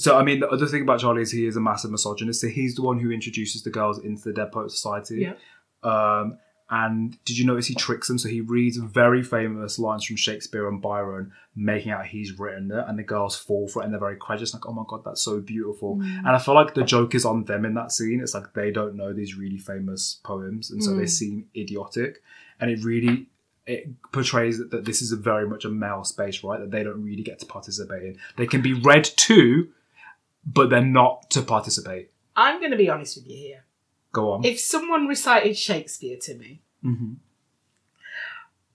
[0.00, 2.40] so I mean, the other thing about Charlie is he is a massive misogynist.
[2.40, 5.26] So he's the one who introduces the girls into the Dead Poet Society.
[5.28, 5.34] Yeah.
[5.82, 6.38] Um,
[6.72, 8.16] and did you notice he tricks them?
[8.16, 12.84] So he reads very famous lines from Shakespeare and Byron, making out he's written it,
[12.86, 15.20] and the girls fall for it, and they're very credulous, like, "Oh my god, that's
[15.20, 16.18] so beautiful." Mm.
[16.18, 18.20] And I feel like the joke is on them in that scene.
[18.22, 21.10] It's like they don't know these really famous poems, and so they Mm.
[21.10, 22.22] seem idiotic,
[22.60, 23.26] and it really
[23.66, 26.58] it portrays that, that this is a very much a male space, right?
[26.60, 28.18] That they don't really get to participate in.
[28.36, 29.68] They can be read to,
[30.44, 32.10] but they're not to participate.
[32.36, 33.64] I'm going to be honest with you here.
[34.12, 34.44] Go on.
[34.44, 37.14] If someone recited Shakespeare to me, hmm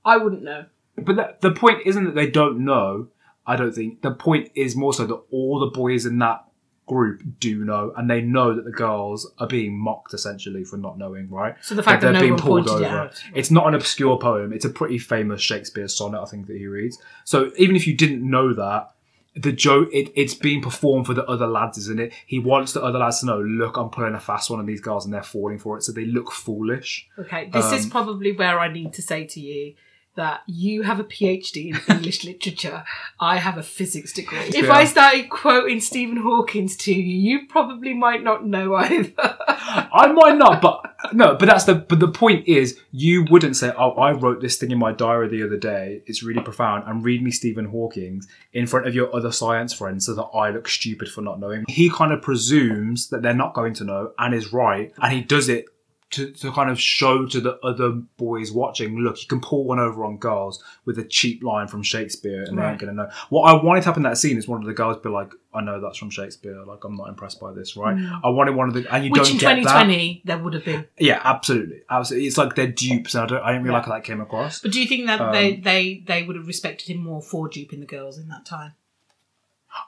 [0.04, 0.66] I wouldn't know.
[0.98, 3.08] But the, the point isn't that they don't know.
[3.48, 6.46] I don't think the point is more so that all the boys in that
[6.88, 10.98] group do know, and they know that the girls are being mocked essentially for not
[10.98, 11.56] knowing, right?
[11.62, 12.86] So the fact that, they're no being pulled over.
[12.86, 13.24] out.
[13.34, 14.54] It's not an obscure poem.
[14.54, 17.00] It's a pretty famous Shakespeare sonnet, I think, that he reads.
[17.24, 18.92] So even if you didn't know that,
[19.36, 22.14] the joke it, it's being performed for the other lads, isn't it?
[22.26, 24.82] He wants the other lads to know, look, I'm pulling a fast one on these
[24.82, 27.08] girls and they're falling for it, so they look foolish.
[27.20, 29.74] Okay, this is Um, probably where I need to say to you
[30.16, 32.84] that you have a PhD in English literature.
[33.20, 34.40] I have a physics degree.
[34.40, 39.14] If I started quoting Stephen Hawkins to you, you probably might not know either.
[39.18, 43.72] I might not, but no, but that's the but the point is you wouldn't say,
[43.78, 47.04] Oh, I wrote this thing in my diary the other day, it's really profound, and
[47.04, 50.68] read me Stephen Hawking's in front of your other science friends so that I look
[50.68, 51.66] stupid for not knowing.
[51.68, 55.22] He kind of presumes that they're not going to know and is right, and he
[55.22, 55.66] does it
[56.12, 59.80] to, to kind of show to the other boys watching, look, you can pull one
[59.80, 62.72] over on girls with a cheap line from Shakespeare and they Right.
[62.72, 63.10] ain't gonna know.
[63.30, 65.32] What I wanted to happen in that scene is one of the girls be like,
[65.54, 67.98] I know that's from Shakespeare, like I'm not impressed by this, right?
[68.24, 69.84] I wanted one of the and you Which don't in get that.
[69.84, 70.86] 2020 there would have been.
[71.00, 72.28] Yeah, absolutely, absolutely.
[72.28, 74.60] It's like they're dupes, and I don't, I didn't really like how that came across.
[74.62, 77.50] But do you think that Um, they, they, they would have respected him more for
[77.50, 78.74] duping the girls in that time?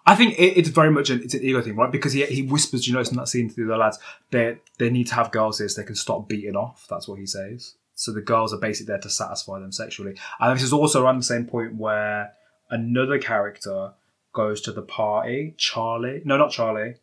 [0.05, 1.91] I think it, it's very much an, it's an ego thing, right?
[1.91, 3.99] Because he he whispers, you know, it's in that scene to the other lads,
[4.31, 6.85] they they need to have girls here so they can stop beating off.
[6.89, 7.75] That's what he says.
[7.95, 10.17] So the girls are basically there to satisfy them sexually.
[10.39, 12.33] And this is also around the same point where
[12.69, 13.93] another character
[14.33, 15.55] goes to the party.
[15.57, 16.95] Charlie, no, not Charlie.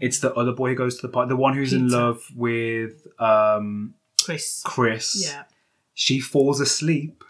[0.00, 1.28] It's the other boy who goes to the party.
[1.28, 4.62] The one who's in love with um, Chris.
[4.64, 5.22] Chris.
[5.26, 5.42] Yeah.
[5.92, 7.24] she falls asleep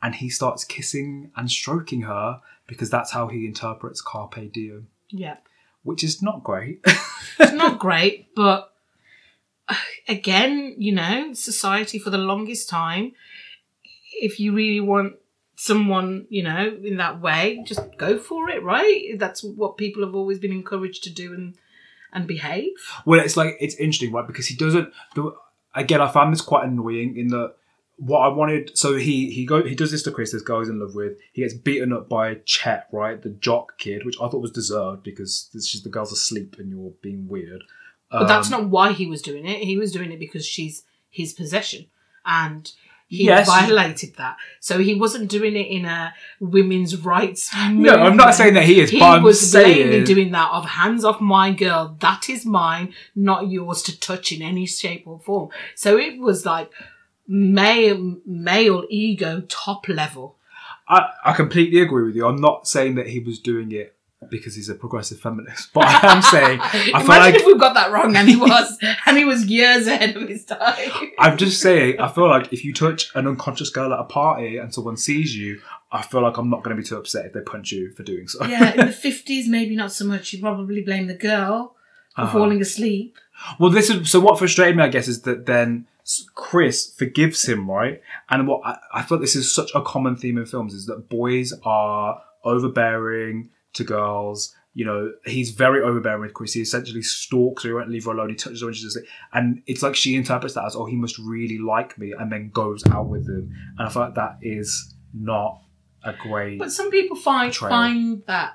[0.00, 5.36] and he starts kissing and stroking her because that's how he interprets carpe diem Yeah.
[5.82, 6.80] which is not great
[7.38, 8.72] It's not great, but
[9.68, 9.74] uh,
[10.08, 13.12] again, you know, society for the longest time,
[14.28, 15.14] if you really want
[15.56, 19.18] someone, you know, in that way, just go for it, right?
[19.18, 21.54] That's what people have always been encouraged to do and
[22.12, 22.72] and behave.
[23.06, 25.32] well it's like it's interesting right because he doesn't the,
[25.76, 27.54] again i found this quite annoying in that
[28.00, 30.68] what i wanted so he he go he does this to chris this guy he's
[30.70, 34.26] in love with he gets beaten up by chet right the jock kid which i
[34.28, 37.62] thought was deserved because this is the girl's asleep and you're being weird
[38.10, 39.58] But that's Um, not why he was doing it.
[39.70, 41.86] He was doing it because she's his possession.
[42.24, 42.62] And
[43.06, 43.46] he Yes.
[43.46, 44.36] violated that.
[44.60, 47.50] So he wasn't doing it in a women's rights.
[47.70, 50.50] no i'm not saying that he is He but i'm was blatantly saying doing that
[50.52, 51.96] of hands off my girl.
[52.00, 55.50] That is mine, not yours to touch in any shape or form.
[55.74, 56.70] So it was like
[57.34, 60.36] male male ego top level.
[60.88, 62.26] I, I completely agree with you.
[62.26, 63.94] I'm not saying that he was doing it
[64.28, 67.56] because he's a progressive feminist, but I am saying I Imagine feel like if we
[67.58, 70.74] got that wrong and he was and he was years ahead of his time.
[71.20, 74.56] I'm just saying I feel like if you touch an unconscious girl at a party
[74.56, 75.60] and someone sees you,
[75.92, 78.02] I feel like I'm not going to be too upset if they punch you for
[78.02, 78.44] doing so.
[78.44, 80.32] yeah, in the fifties, maybe not so much.
[80.32, 81.76] You probably blame the girl
[82.16, 82.32] for Uh-huh.
[82.38, 83.16] falling asleep.
[83.60, 84.18] Well, this is so.
[84.20, 85.86] What frustrated me, I guess, is that then
[86.34, 88.00] Chris forgives him, right?
[88.28, 91.08] And what I, I thought this is such a common theme in films is that
[91.08, 94.54] boys are overbearing to girls.
[94.72, 96.52] You know, he's very overbearing with Chris.
[96.52, 98.30] He essentially stalks her, he won't leave her alone.
[98.30, 100.96] He touches her when she's asleep, and it's like she interprets that as, "Oh, he
[100.96, 103.52] must really like me," and then goes out with him.
[103.78, 105.60] And I feel like that is not
[106.04, 106.58] a great.
[106.58, 108.54] But some people find find that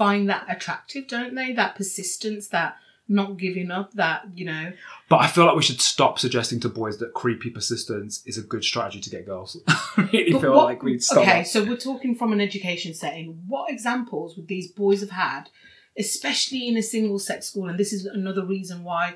[0.00, 1.52] find that attractive, don't they?
[1.52, 2.76] That persistence, that
[3.10, 4.72] not giving up, that you know.
[5.08, 8.42] But I feel like we should stop suggesting to boys that creepy persistence is a
[8.42, 9.60] good strategy to get girls.
[9.68, 11.18] I really But feel what- like we'd to stop.
[11.18, 11.46] okay, that.
[11.48, 13.42] so we're talking from an education setting.
[13.48, 15.50] What examples would these boys have had,
[15.98, 17.68] especially in a single sex school?
[17.68, 19.14] And this is another reason why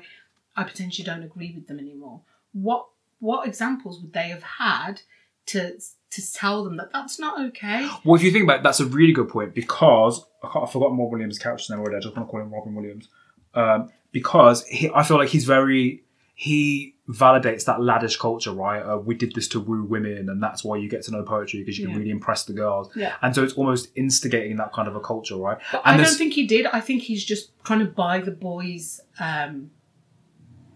[0.55, 2.21] I potentially don't agree with them anymore.
[2.53, 2.87] What
[3.19, 5.01] what examples would they have had
[5.47, 5.79] to
[6.11, 7.89] to tell them that that's not okay?
[8.03, 10.71] Well, if you think about it, that's a really good point because I can't, I've
[10.71, 11.97] forgotten Rob Williams' character's name already.
[11.97, 13.07] I just want to call him Robin Williams
[13.55, 16.03] um, because he, I feel like he's very
[16.37, 18.81] he validates that laddish culture, right?
[18.81, 21.59] Uh, we did this to woo women, and that's why you get to know poetry
[21.61, 21.99] because you can Yeah.
[21.99, 22.89] really impress the girls.
[22.95, 23.13] Yeah.
[23.21, 25.57] And so it's almost instigating that kind of a culture, right?
[25.71, 26.65] But and I don't think he did.
[26.67, 29.71] I think he's just trying to buy the boys um,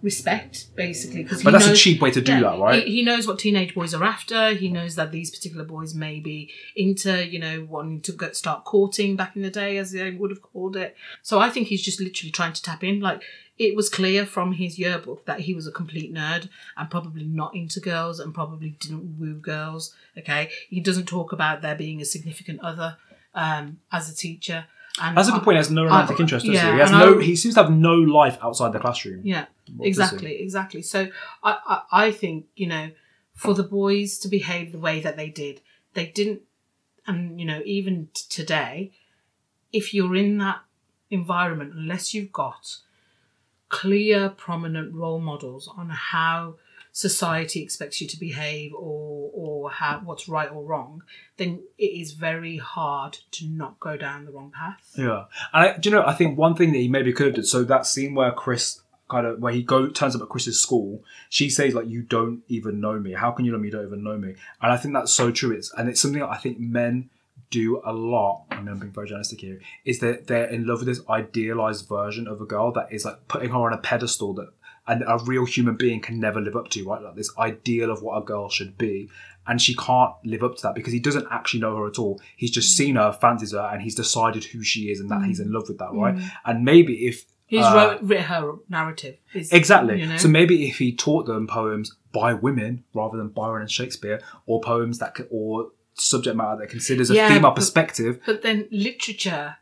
[0.01, 1.23] respect, basically.
[1.23, 2.83] Because but that's a cheap way to do that, right?
[2.83, 4.51] He, he knows what teenage boys are after.
[4.53, 8.65] He knows that these particular boys may be into, you know, wanting to get, start
[8.65, 10.95] courting back in the day, as they would have called it.
[11.21, 12.99] So I think he's just literally trying to tap in.
[12.99, 13.21] Like
[13.57, 17.53] it was clear from his yearbook that he was a complete nerd and probably not
[17.53, 19.93] into girls and probably didn't woo girls.
[20.17, 22.97] Okay, he doesn't talk about there being a significant other
[23.35, 24.65] um, as a teacher.
[25.01, 25.55] And That's a good I- point.
[25.55, 26.73] He has no romantic I- interest, does yeah, he?
[26.73, 27.19] He has no.
[27.19, 29.21] I- he seems to have no life outside the classroom.
[29.23, 30.81] Yeah, What exactly, exactly.
[30.81, 31.07] So
[31.43, 32.91] I, I, I think you know,
[33.33, 35.61] for the boys to behave the way that they did,
[35.93, 36.41] they didn't,
[37.07, 38.91] and you know, even t- today,
[39.71, 40.59] if you're in that
[41.09, 42.77] environment, unless you've got
[43.69, 46.55] clear, prominent role models on how
[46.99, 51.01] society expects you to behave or or how what's right or wrong,
[51.37, 54.81] then it is very hard to not go down the wrong path.
[54.97, 56.03] Yeah, and I, do you know?
[56.05, 57.45] I think one thing that he maybe could have done.
[57.45, 61.01] So that scene where Chris kind of where he go turns up at Chris's school,
[61.29, 63.13] she says like, "You don't even know me.
[63.13, 63.69] How can you know me?
[63.69, 65.51] You don't even know me." And I think that's so true.
[65.51, 67.09] It's and it's something I think men
[67.49, 68.45] do a lot.
[68.51, 69.61] Mean, I'm being very journalistic here.
[69.85, 73.29] Is that they're in love with this idealized version of a girl that is like
[73.29, 74.49] putting her on a pedestal that
[74.89, 77.01] and a real human being can never live up to, right?
[77.01, 79.09] Like this ideal of what a girl should be.
[79.47, 82.19] And she can't live up to that because he doesn't actually know her at all.
[82.35, 85.39] He's just seen her, fancies her, and he's decided who she is and that he's
[85.39, 86.15] in love with that, right?
[86.45, 89.17] And maybe if He's uh, wrote, written her narrative.
[89.33, 89.99] Is, Exactly.
[90.01, 90.17] you know?
[90.17, 94.61] So maybe if he taught them poems by women rather than Byron and Shakespeare, or
[94.61, 98.67] poems that could, or subject matter that considers a Yeah, female but- perspective, But then
[98.69, 99.55] literature,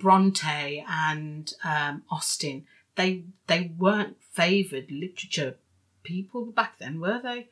[0.00, 2.66] Bronte and um, Austen,
[2.98, 5.56] they they weren't favoured literature
[6.02, 7.48] people back then, were they?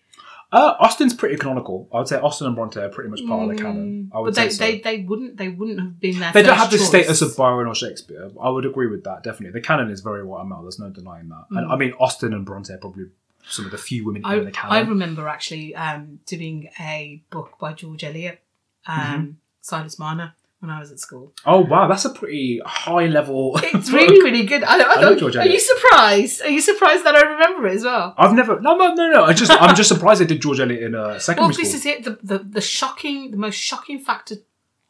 [0.53, 1.89] uh, Austen's pretty canonical.
[1.93, 4.11] I would say Austen and Bronte are pretty much part of the canon.
[4.15, 4.37] I would Mm.
[4.37, 4.65] but they, say so.
[4.65, 6.33] they they wouldn't they wouldn't have been there.
[6.33, 8.31] They don't have the status of Byron or Shakespeare.
[8.41, 9.59] I would agree with that, definitely.
[9.61, 11.47] The canon is very and male, there's no denying that.
[11.51, 13.07] And I mean, Austen and Bronte are probably
[13.49, 14.73] some of the few women in the canon.
[14.73, 18.41] I, I remember actually um, doing a book by George Eliot,
[18.87, 19.31] um, Mm-hmm.
[19.61, 21.33] Silas Marner, when I was at school.
[21.45, 23.59] oh, wow, that's a pretty high level.
[23.62, 24.64] It's really really good.
[24.64, 26.42] I, I, know thought- George are you surprised?
[26.42, 28.14] Are you surprised that I remember it as well?
[28.16, 28.61] I've never.
[28.61, 29.25] No, no, no, no.
[29.25, 31.64] I just, I'm just surprised they did George Eliot in uh, secondary Well, school.
[31.64, 32.05] this is it.
[32.05, 34.37] The, the the shocking, the most shocking factor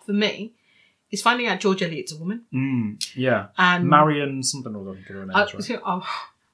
[0.04, 0.54] for me
[1.10, 2.44] is finding out George Eliot's a woman.
[2.52, 3.48] Mm, yeah.
[3.58, 5.28] And Marion something or other.
[5.34, 5.62] I, right?
[5.62, 6.06] so, oh,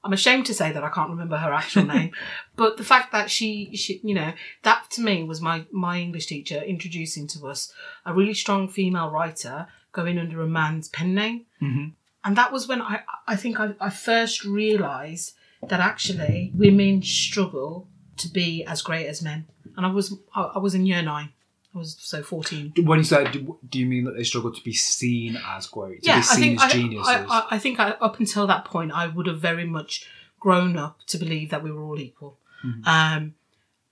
[0.03, 2.11] I'm ashamed to say that I can't remember her actual name,
[2.55, 6.25] but the fact that she, she, you know, that to me was my my English
[6.27, 7.71] teacher introducing to us
[8.05, 11.93] a really strong female writer going under a man's pen name, Mhm.
[12.25, 15.35] and that was when I I think I, I first realised
[15.69, 17.87] that actually women struggle
[18.17, 19.45] to be as great as men,
[19.77, 21.29] and I was I, I was in year nine,
[21.75, 22.73] I was so fourteen.
[22.77, 26.03] When you say, do, do you mean that they struggle to be seen as great,
[26.03, 27.07] to yeah, be I seen think as I, geniuses?
[27.07, 30.07] I, I, I think I, up until that point, I would have very much
[30.39, 32.37] grown up to believe that we were all equal.
[32.63, 32.87] Mm-hmm.
[32.87, 33.35] Um,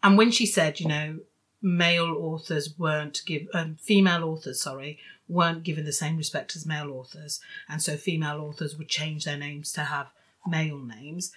[0.04, 1.20] and when she said, you know,
[1.62, 6.92] male authors weren't give, um, female authors, sorry, weren't given the same respect as male
[6.92, 7.40] authors,
[7.70, 10.08] and so female authors would change their names to have
[10.46, 11.32] male names.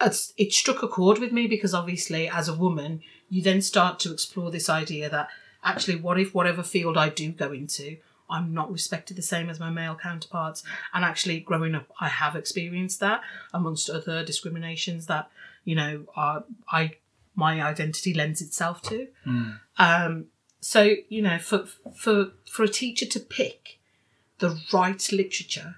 [0.00, 4.12] It struck a chord with me because obviously, as a woman, you then start to
[4.12, 5.28] explore this idea that
[5.62, 7.96] actually, what if whatever field I do go into,
[8.28, 10.62] I'm not respected the same as my male counterparts.
[10.92, 15.30] And actually, growing up, I have experienced that amongst other discriminations that
[15.64, 16.96] you know are I
[17.36, 19.08] my identity lends itself to.
[19.78, 20.26] Um,
[20.60, 23.78] so you know, for for for a teacher to pick
[24.38, 25.76] the right literature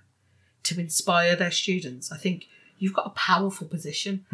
[0.62, 2.48] to inspire their students, I think
[2.78, 4.24] you've got a powerful position.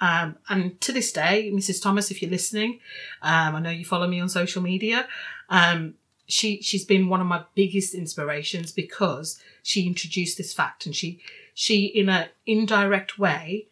[0.00, 1.82] Um, and to this day, Mrs.
[1.82, 2.80] Thomas, if you're listening,
[3.22, 5.06] um, I know you follow me on social media.
[5.48, 5.94] Um,
[6.26, 11.20] she she's been one of my biggest inspirations because she introduced this fact and she
[11.54, 13.66] she in an indirect way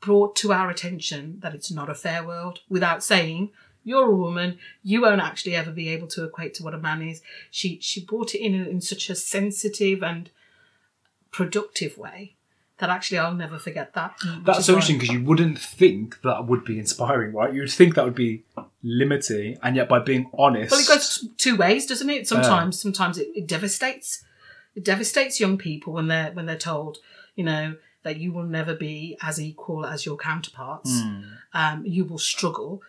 [0.00, 3.50] brought to our attention that it's not a fair world without saying
[3.86, 4.58] You're a woman.
[4.82, 7.20] You won't actually ever be able to equate to what a man is.
[7.50, 10.30] She she brought it in in such a sensitive and
[11.30, 12.34] productive way
[12.78, 14.16] that actually I'll never forget that.
[14.44, 17.52] That's so interesting because you wouldn't think that would be inspiring, right?
[17.54, 18.44] You'd think that would be
[18.82, 22.26] limiting, and yet by being honest, Well, it goes two ways, doesn't it?
[22.26, 24.24] Sometimes, sometimes it, it devastates.
[24.74, 26.98] It devastates young people when they're when they're told,
[27.36, 31.02] you know, that you will never be as equal as your counterparts.
[31.52, 32.82] Um, you will struggle,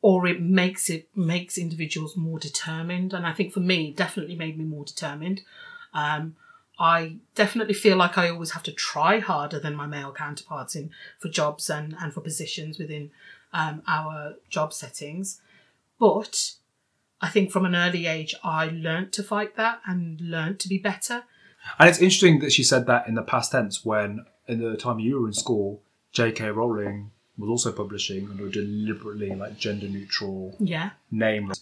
[0.00, 3.12] or it makes it makes individuals more determined.
[3.12, 5.40] And I think for me, definitely made me more determined.
[5.92, 6.36] Um,
[6.78, 10.90] I definitely feel like I always have to try harder than my male counterparts in
[11.18, 13.10] for jobs and, and for positions within
[13.52, 15.40] um, our job settings.
[16.00, 16.52] But
[17.20, 20.78] I think from an early age, I learnt to fight that and learnt to be
[20.78, 21.22] better.
[21.78, 24.98] And it's interesting that she said that in the past tense when, in the time
[24.98, 25.80] you were in school,
[26.12, 26.50] J.K.
[26.50, 30.90] Rowling was also publishing under were deliberately like gender neutral Yeah.
[31.10, 31.52] name.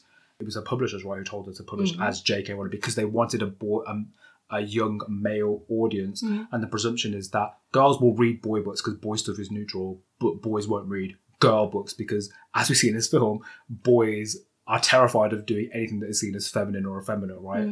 [0.41, 2.03] It was a publisher's right who told her to publish Mm-hmm.
[2.03, 2.55] as J.K.
[2.55, 4.09] Rowling because they wanted a boy, um,
[4.53, 6.43] a young male audience, Mm-hmm.
[6.53, 10.01] and the presumption is that girls will read boy books because boy stuff is neutral,
[10.21, 14.37] but boys won't read girl books because, as we see in this film, boys
[14.69, 17.67] are terrified of doing anything that is seen as feminine or effeminate, right?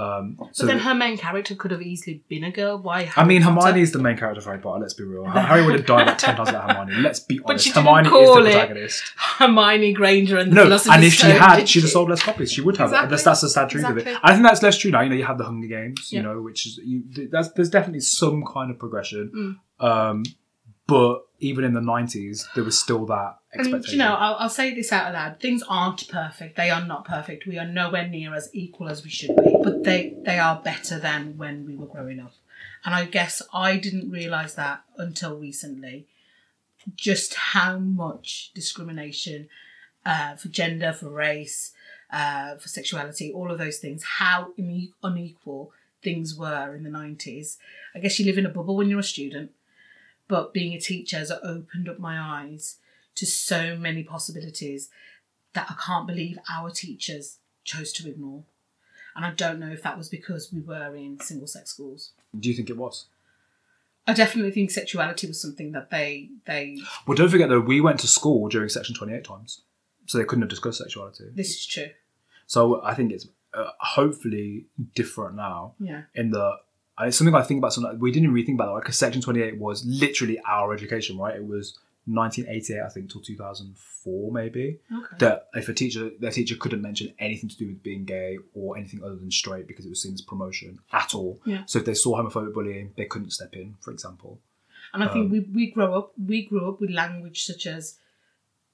[0.00, 0.64] Um, so.
[0.64, 2.78] But then her main character could have easily been a girl.
[2.78, 3.10] Why?
[3.16, 3.42] I mean?
[3.42, 4.80] Hermione is the main character of Harry Potter.
[4.80, 5.24] Let's be real.
[5.26, 7.02] Harry would have died about ten times about Hermione.
[7.02, 7.64] Let's be honest.
[7.64, 9.02] she didn't Hermione is call the it- protagonist.
[9.16, 12.22] Hermione Granger and the No, Philosopher's and if she Stone, had, she'd have sold less
[12.22, 12.52] copies.
[12.52, 12.88] She would have.
[12.88, 13.10] Exactly.
[13.10, 14.06] That's, that's the sad truth of it.
[14.22, 15.00] I think that's less true now.
[15.02, 16.10] You know, you have the Hunger Games.
[16.12, 16.22] You Yeah.
[16.22, 17.02] know, which is you.
[17.30, 19.58] That's, there's definitely some kind of progression.
[19.80, 19.86] Mm.
[19.86, 20.22] Um,
[20.86, 24.74] but even in the nineties, there was still that And you know, I'll, I'll say
[24.74, 26.56] this out loud: things aren't perfect.
[26.56, 27.46] They are not perfect.
[27.46, 30.98] We are nowhere near as equal as we should be, but they they are better
[30.98, 32.32] than when we were growing up.
[32.84, 36.06] And I guess I didn't realise that until recently,
[36.94, 39.48] just how much discrimination
[40.06, 41.72] uh, for gender, for race,
[42.12, 45.72] uh, for sexuality, all of those things, how une- unequal
[46.02, 47.58] things were in the nineties.
[47.94, 49.50] I guess you live in a bubble when you're a student,
[50.30, 52.76] but being a teacher has opened up my eyes
[53.16, 54.88] to so many possibilities
[55.52, 58.44] that I can't believe our teachers chose to ignore.
[59.16, 62.12] And I don't know if that was because we were in single sex schools.
[62.38, 63.06] Do you think it was?
[64.06, 68.00] I definitely think sexuality was something that they they Well, don't forget though, we went
[68.00, 69.62] to school during Section Twenty Eight times,
[70.06, 71.24] so they couldn't have discussed sexuality.
[71.34, 71.90] this is true.
[72.46, 75.74] So I think it's uh, hopefully different now.
[75.80, 76.02] Yeah.
[76.14, 76.56] in the
[77.06, 77.72] it's something I think about.
[77.72, 81.16] Something we didn't really think about that because Section Twenty Eight was literally our education,
[81.18, 81.36] right?
[81.36, 84.80] It was 1988, I think, till 2004, maybe.
[84.92, 85.16] Okay.
[85.18, 88.76] That if a teacher, their teacher couldn't mention anything to do with being gay or
[88.76, 91.40] anything other than straight because it was seen as promotion at all.
[91.44, 91.62] Yeah.
[91.66, 94.40] So if they saw homophobic bullying, they couldn't step in, for example.
[94.92, 97.96] And I think Um, we, we grow up we grew up with language such as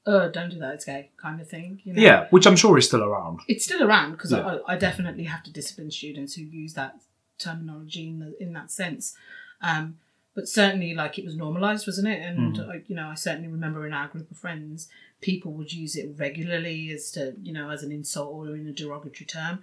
[0.07, 1.81] oh don't do that, it's gay kind of thing.
[1.85, 2.01] You know?
[2.03, 3.41] Yeah, which I'm sure is still around.
[3.49, 4.59] It's still around because Yeah.
[4.67, 6.95] I, I definitely have to discipline students who use that
[7.39, 9.15] terminology in the, in that sense.
[9.63, 9.99] Um,
[10.35, 12.21] but certainly, like it was normalized, wasn't it?
[12.21, 12.71] And Mm-hmm.
[12.71, 14.89] I, you know, I certainly remember in our group of friends,
[15.23, 18.73] people would use it regularly as to you know as an insult or in a
[18.73, 19.61] derogatory term.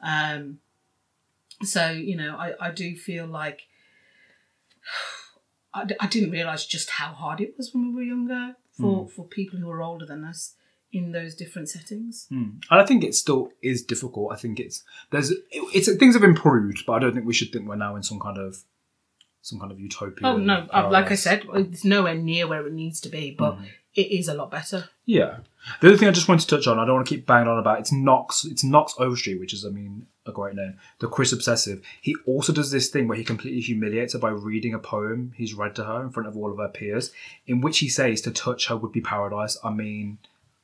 [0.00, 0.58] Um,
[1.62, 3.62] so you know, I, I do feel like
[5.74, 9.04] I, d- I didn't realize just how hard it was when we were younger for
[9.06, 9.10] Mm.
[9.10, 10.54] for people who were older than us
[10.92, 12.26] in those different settings.
[12.32, 12.62] Mm.
[12.70, 14.32] And I think it still is difficult.
[14.32, 17.68] I think it's there's it's things have improved, but I don't think we should think
[17.68, 18.62] we're now in some kind of
[19.42, 20.26] some kind of utopia.
[20.26, 20.66] Oh no!
[20.72, 23.66] uh, Like I said, it's nowhere near where it needs to be, but Mm.
[23.94, 24.88] it is a lot better.
[25.06, 25.38] Yeah.
[25.80, 27.48] The other thing I just wanted to touch on, I don't want to keep banging
[27.48, 28.44] on about, it's Knox.
[28.44, 30.74] It's Knox Overstreet, which is, I mean, a great name.
[31.00, 31.82] The Chris Obsessive.
[32.00, 35.54] He also does this thing where he completely humiliates her by reading a poem he's
[35.54, 37.10] read to her in front of all of her peers,
[37.46, 39.56] in which he says to touch her would be paradise.
[39.64, 40.18] I mean,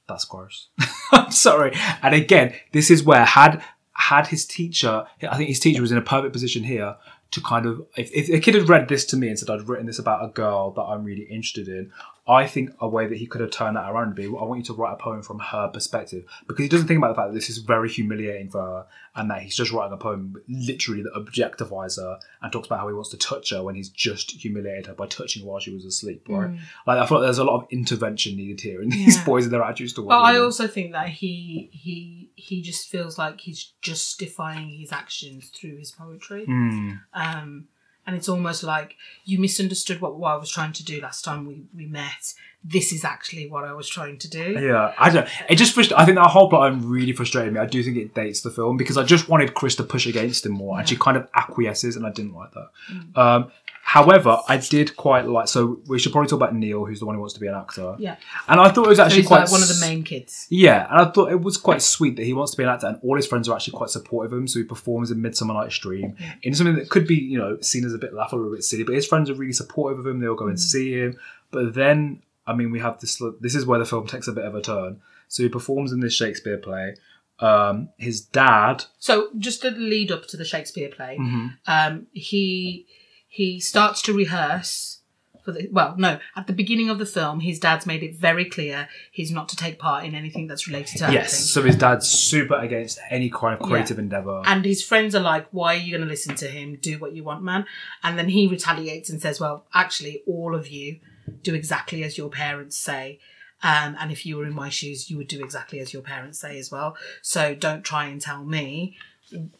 [0.08, 0.68] that's gross.
[1.12, 1.72] I'm sorry.
[2.02, 5.98] And again, this is where had had his teacher, I think his teacher was in
[5.98, 6.96] a perfect position here
[7.30, 9.68] to kind of, if, if a kid had read this to me and said I'd
[9.68, 11.92] written this about a girl that I'm really interested in,
[12.26, 14.58] I think a way that he could have turned that around would be, I want
[14.60, 16.24] you to write a poem from her perspective.
[16.46, 19.30] Because he doesn't think about the fact that this is very humiliating for her and
[19.30, 22.94] that he's just writing a poem literally that objectifies her and talks about how he
[22.94, 25.84] wants to touch her when he's just humiliated her by touching her while she was
[25.84, 26.50] asleep, right?
[26.86, 29.24] Like, I thought there's a lot of intervention needed here in these Yeah.
[29.26, 33.18] boys and their attitudes towards But I also think that he he he just feels
[33.18, 36.46] like he's justifying his actions through his poetry.
[36.46, 37.00] Mm.
[37.12, 37.68] Um,
[38.06, 41.46] and it's almost like you misunderstood what, what I was trying to do last time
[41.46, 42.34] we, we met.
[42.66, 44.58] This is actually what I was trying to do.
[44.58, 45.28] Yeah, I don't.
[45.50, 47.60] It just frust- I think that whole plot really frustrated me.
[47.60, 50.46] I do think it dates the film because I just wanted Chris to push against
[50.46, 53.20] him more, and she kind of acquiesces, and I didn't like that.
[53.20, 53.52] Um,
[53.86, 55.46] However, I did quite like.
[55.46, 57.54] So we should probably talk about Neil, who's the one who wants to be an
[57.54, 57.94] actor.
[57.98, 58.16] Yeah.
[58.48, 60.46] And I thought it was So actually he's quite like one of the main kids.
[60.48, 62.86] Yeah, and I thought it was quite sweet that he wants to be an actor,
[62.88, 64.48] and all his friends are actually quite supportive of him.
[64.48, 67.84] So he performs in Midsummer Night's Dream in something that could be, you know, seen
[67.84, 70.18] as a bit laughable, a bit silly, but his friends are really supportive of him.
[70.18, 71.18] They all go and see him.
[71.50, 73.22] But then, I mean, we have this.
[73.40, 75.00] This is where the film takes a bit of a turn.
[75.28, 76.96] So he performs in this Shakespeare play.
[77.40, 78.84] Um, his dad.
[78.98, 81.46] So just to lead up to the Shakespeare play, Mm-hmm.
[81.66, 82.86] um, he
[83.34, 85.00] he starts to rehearse
[85.42, 88.44] for the well, no, at the beginning of the film, his dad's made it very
[88.44, 91.18] clear he's not to take part in anything that's related to acting.
[91.18, 91.50] Yes.
[91.50, 94.40] So his dad's super against any kind of creative endeavor.
[94.46, 96.76] And his friends are like, "Why are you going to listen to him?
[96.80, 97.66] Do what you want, man."
[98.04, 101.00] And then he retaliates and says, "Well, actually, all of you
[101.42, 103.18] do exactly as your parents say."
[103.64, 106.38] Um, and if you were in my shoes, you would do exactly as your parents
[106.38, 106.96] say as well.
[107.20, 108.96] So don't try and tell me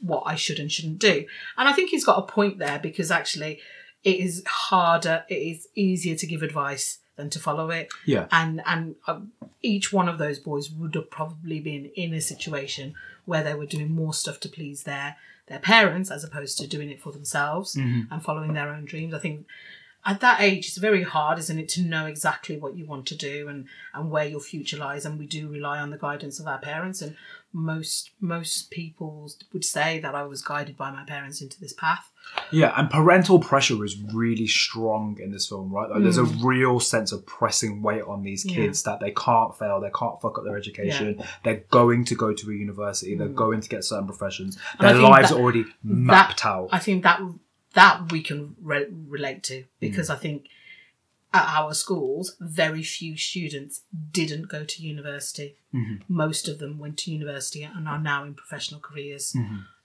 [0.01, 1.27] what I should and shouldn't do.
[1.57, 3.61] And I think he's got a point there because actually
[4.03, 7.89] it is harder, it is easier to give advice than to follow it.
[8.07, 8.27] Yeah.
[8.31, 9.21] And and uh,
[9.63, 12.95] each one of those boys would have probably been in a situation
[13.25, 15.17] where they were doing more stuff to please their
[15.47, 17.77] their parents as opposed to doing it for themselves
[18.11, 19.13] and following their own dreams.
[19.13, 19.47] I think
[20.07, 23.17] at that age it's very hard isn't it to know exactly what you want to
[23.17, 26.47] do and and where your future lies and we do rely on the guidance of
[26.47, 27.17] our parents and
[27.57, 32.11] most most people would say that I was guided by my parents into this path
[32.51, 35.89] Yeah, and parental pressure is really strong in this film, right?
[35.89, 38.51] Like, There's a real sense of pressing weight on these Mm.
[38.51, 38.57] Yeah.
[38.57, 42.33] kids that they can't fail, they can't fuck up their education, they're going to go
[42.35, 44.61] to a university, they're going to get certain professions, Mm.
[44.81, 46.69] And their lives that- are already mapped out.
[46.73, 47.21] I think that
[47.75, 50.47] that we can re- relate to because I think
[51.35, 53.83] at our schools, very few students
[54.13, 55.57] didn't go to university.
[56.09, 59.35] Most of them went to university and are now in professional careers.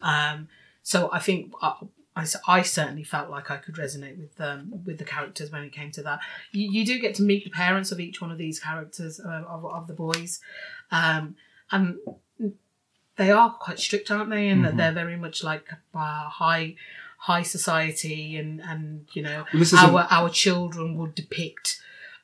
[0.02, 0.47] Um,
[0.84, 1.74] so I think I,
[2.16, 5.74] I, I certainly felt like I could resonate with um, with the characters when it
[5.74, 6.20] came to that.
[6.52, 9.43] You, you do get to meet the parents of each one of these characters uh,
[9.47, 10.39] of, of the boys,
[10.91, 11.36] um,
[11.72, 11.97] and
[13.16, 14.47] they are quite strict, aren't they?
[14.50, 16.76] And that they're very much like uh, high
[17.20, 21.82] high society, and and you know is our a- our children will depict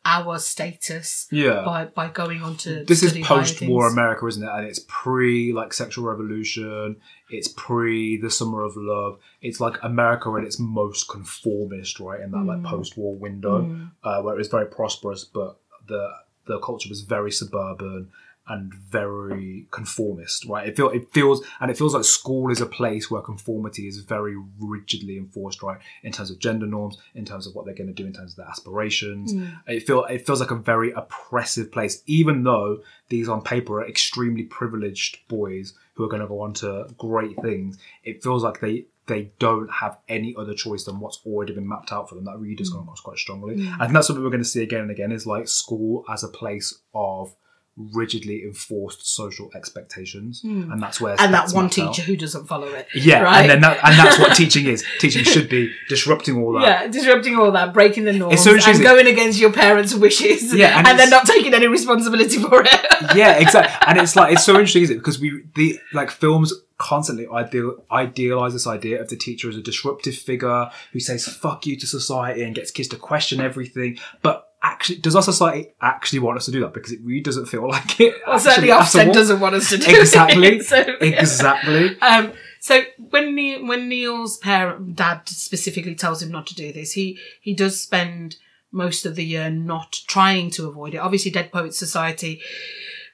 [0.07, 1.63] our status Yeah.
[1.65, 3.87] by by going on to this is post-war.
[3.87, 4.49] America, isn't it?
[4.49, 6.97] And it's pre like sexual revolution.
[7.29, 9.17] It's pre the summer of love.
[9.41, 12.21] It's like America at its most conformist, right?
[12.21, 12.47] In that Mm.
[12.47, 13.57] like post-war window,
[14.03, 16.03] uh, where it was very prosperous, but the
[16.45, 18.09] the culture was very suburban
[18.47, 20.67] and very conformist, right?
[20.67, 23.97] It feel it feels and it feels like school is a place where conformity is
[23.99, 25.79] very rigidly enforced, right?
[26.03, 28.33] In terms of gender norms, in terms of what they're going to do, in terms
[28.33, 29.33] of their aspirations.
[29.33, 29.45] Hmm.
[29.67, 32.79] It feel it feels like a very oppressive place, even though
[33.09, 37.41] these on paper are extremely privileged boys who are going to go on to great
[37.41, 37.77] things.
[38.03, 41.91] It feels like they they don't have any other choice than what's already been mapped
[41.91, 42.25] out for them.
[42.25, 42.89] That really does come hmm.
[42.89, 43.55] across quite strongly.
[43.55, 43.81] Hmm.
[43.81, 46.23] I think that's what we're going to see again and again is like school as
[46.23, 47.35] a place of
[47.77, 50.71] rigidly enforced social expectations, hmm.
[50.71, 51.93] and that's where and that that's one mapped out.
[51.93, 52.87] teacher who doesn't follow it.
[52.95, 53.41] Yeah, right?
[53.41, 54.85] and then that and that's what teaching is.
[54.99, 56.61] Teaching should be disrupting all that.
[56.61, 60.77] Yeah, disrupting all that, breaking the norms, so and going against your parents' wishes, Yeah,
[60.77, 63.15] and and, then not taking any responsibility for it.
[63.15, 63.87] yeah, exactly.
[63.87, 64.95] And it's like it's so interesting, is it?
[64.97, 69.61] Because we the like films constantly ideal idealize this idea of the teacher as a
[69.61, 73.97] disruptive figure who says "fuck you" to society and gets kids to question everything.
[74.21, 76.73] But actually, does our society actually want us to do that?
[76.73, 78.15] Because it really doesn't feel like it.
[78.27, 80.47] Well, certainly Ofsted doesn't want us to do Exactly.
[80.57, 80.65] it.
[80.71, 81.19] so, yeah.
[81.19, 81.99] Exactly.
[82.01, 86.93] Um, so when Neil, when Neil's parent dad specifically tells him not to do this,
[86.93, 88.37] he he does spend
[88.71, 90.97] most of the year not trying to avoid it.
[90.97, 92.41] Obviously, Dead Poets Society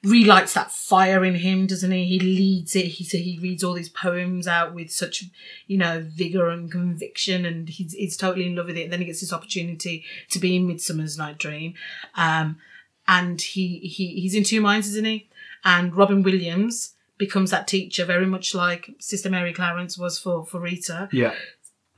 [0.04, 2.06] relights that fire in him, doesn't he?
[2.06, 2.86] He leads it.
[2.86, 5.26] He so he reads all these poems out with such
[5.68, 8.84] you know vigor and conviction, and he's he's totally in love with it.
[8.84, 11.74] And then he gets this opportunity to be in Midsummer's Night Dream,
[12.16, 12.58] um,
[13.08, 15.30] and he he he's in two minds, isn't he?
[15.64, 20.60] And Robin Williams becomes that teacher, very much like Sister Mary Clarence was for for
[20.60, 21.10] Rita.
[21.12, 21.36] Yeah.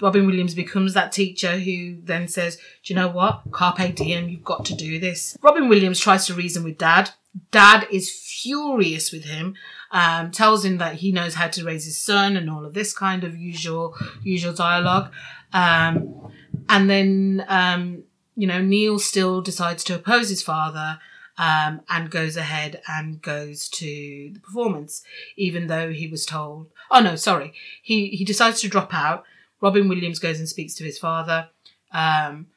[0.02, 3.44] Robin Williams becomes that teacher who then says, Do you know what?
[3.52, 5.38] Carpe diem, you've got to do this.
[5.42, 7.12] Robin Williams tries to reason with dad.
[7.52, 9.56] Dad is furious with him,
[9.92, 12.94] um, tells him that he knows how to raise his son and all of this
[12.94, 15.12] kind of usual usual dialogue.
[15.52, 16.32] Um,
[16.70, 18.04] and then um,
[18.36, 21.00] you know, Neil still decides to oppose his father
[21.38, 25.04] um, and goes ahead and goes to the performance,
[25.36, 26.70] even though he was told.
[26.92, 27.54] Oh no, sorry.
[27.82, 29.24] He he decides to drop out.
[29.62, 31.48] Robin Williams goes and speaks to his father,
[31.94, 32.48] um,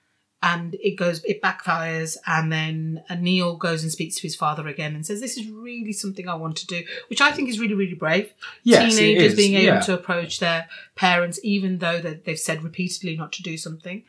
[0.47, 4.95] and it goes, it backfires, and then Neil goes and speaks to his father again
[4.95, 7.75] and says, "This is really something I want to do," which I think is really,
[7.75, 8.33] really brave.
[8.63, 9.81] Yes, Teenagers being able yeah.
[9.81, 14.05] to approach their parents, even though they've said repeatedly not to do something.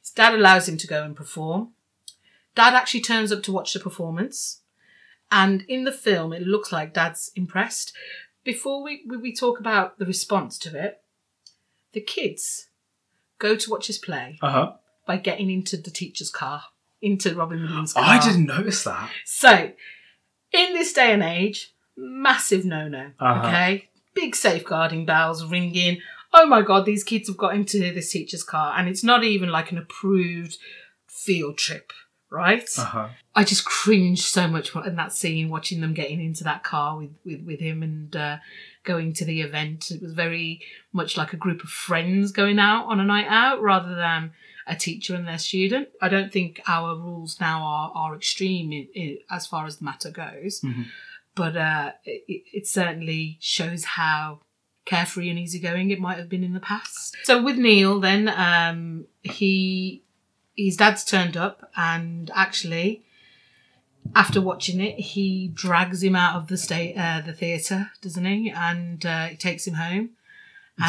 [0.00, 1.74] His dad allows him to go and perform.
[2.56, 4.62] Dad actually turns up to watch the performance,
[5.30, 7.92] and in the film, it looks like Dad's impressed.
[8.42, 11.02] Before we we, we talk about the response to it,
[11.92, 12.66] the kids
[13.38, 14.72] go to watch his play Uh huh.
[15.08, 16.64] By getting into the teacher's car,
[17.00, 18.04] into Robin Williams' car.
[18.04, 19.10] I didn't notice that.
[19.24, 19.72] So,
[20.52, 23.10] in this day and age, massive no no.
[23.18, 23.48] Uh-huh.
[23.48, 23.88] Okay?
[24.14, 26.02] Big safeguarding bells ringing.
[26.34, 29.48] Oh my god, these kids have got into this teacher's car, and it's not even
[29.48, 30.58] like an approved
[31.06, 31.90] field trip,
[32.30, 32.68] right?
[32.76, 33.08] Uh huh.
[33.34, 37.14] I just cringed so much in that scene, watching them getting into that car with,
[37.24, 38.36] with, with him and uh,
[38.84, 39.90] going to the event.
[39.90, 40.60] It was very
[40.92, 44.32] much like a group of friends going out on a night out rather than
[44.68, 45.88] a teacher and their student.
[46.00, 49.84] I don't think our rules now are, are extreme in, in, as far as the
[49.84, 50.86] matter goes, Mhm.
[51.34, 54.40] but uh, it, it certainly shows how
[54.84, 57.16] carefree and easygoing it might have been in the past.
[57.24, 60.02] So with Neil, then um, he
[60.56, 63.02] his dad's turned up and actually
[64.16, 68.50] after watching it he drags him out of the state uh, the theater doesn't he
[68.50, 70.10] and uh, he takes him home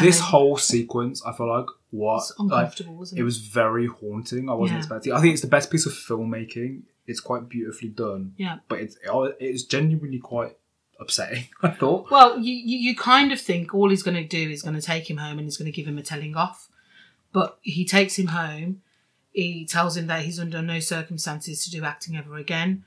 [0.00, 3.38] This then- whole sequence, I feel like what it's like, uncomfortable wasn't it it was
[3.38, 4.48] very haunting.
[4.48, 4.80] I wasn't Yeah.
[4.80, 5.12] expecting.
[5.12, 6.82] I think it's the best piece of filmmaking.
[7.06, 8.96] It's quite beautifully done, yeah but it's
[9.40, 10.56] it's genuinely quite
[11.00, 11.44] upsetting.
[11.62, 12.10] I thought.
[12.10, 14.82] Well, you, you, you kind of think all he's going to do is going to
[14.82, 16.68] take him home and he's going to give him a telling off.
[17.32, 18.82] But he takes him home.
[19.32, 22.84] He tells him that he's under no circumstances to do acting ever again.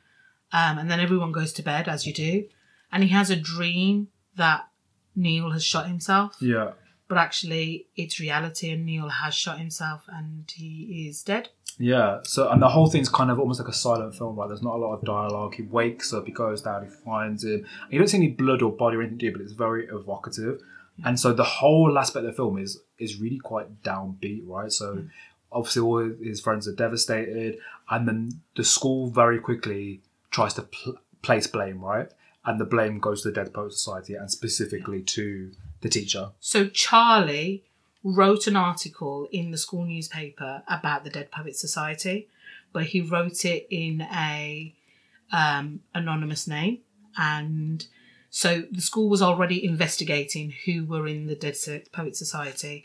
[0.51, 2.45] Um, and then everyone goes to bed, as you do.
[2.91, 4.67] And he has a dream that
[5.15, 6.35] Neil has shot himself.
[6.39, 6.73] Yeah.
[7.13, 11.49] But actually, it's reality and Neil has shot himself and he is dead.
[11.77, 12.21] Yeah.
[12.23, 14.47] So and the whole thing's kind of almost like a silent film, right?
[14.47, 15.53] There's not a lot of dialogue.
[15.53, 17.67] He wakes up, he goes down, he finds him.
[17.91, 19.31] You don't see any blood or body or anything, do?
[19.31, 20.59] But it's very evocative.
[21.05, 24.71] And so the whole aspect of the film is is really quite downbeat, right?
[24.71, 25.07] So hmm.
[25.51, 27.59] obviously all his friends are devastated,
[27.91, 30.01] and then the school very quickly
[30.31, 32.09] tries to pl- place blame, right?
[32.45, 36.31] And the blame goes to the Dead Poet Society and specifically to the teacher.
[36.39, 37.63] So Charlie
[38.03, 42.27] wrote an article in the school newspaper about the Dead Poets Society,
[42.73, 44.73] but he wrote it in a
[45.31, 46.79] um, anonymous name,
[47.17, 47.87] and
[48.29, 51.55] so the school was already investigating who were in the Dead
[51.91, 52.83] Poets Society.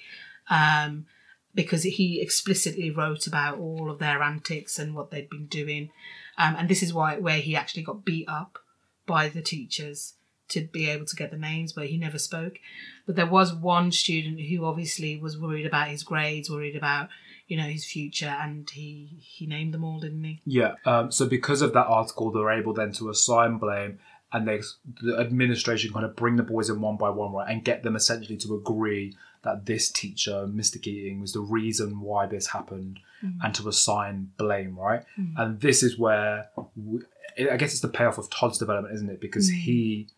[0.50, 1.06] Um,
[1.54, 5.90] because he explicitly wrote about all of their antics and what they'd been doing,
[6.36, 8.61] um, and this is why where he actually got beat up
[9.09, 10.14] by the teachers
[10.48, 12.59] to be able to get the names, but he never spoke.
[13.06, 17.09] But there was one student who obviously was worried about his grades, worried about
[17.46, 20.40] you know his future, and he he named them all, didn't he?
[20.44, 20.74] Yeah.
[20.84, 23.98] Um, so because of that article, they're able then to assign blame,
[24.32, 24.61] and they
[25.02, 27.96] the administration kind of bring the boys in one by one, right, and get them
[27.96, 30.82] essentially to agree that this teacher, Mr.
[30.82, 33.00] Keating, was the reason why this happened,
[33.42, 35.04] and to assign blame, right.
[35.36, 37.00] And this is where we,
[37.39, 39.20] I guess it's the payoff of Todd's development, isn't it?
[39.20, 40.09] Because he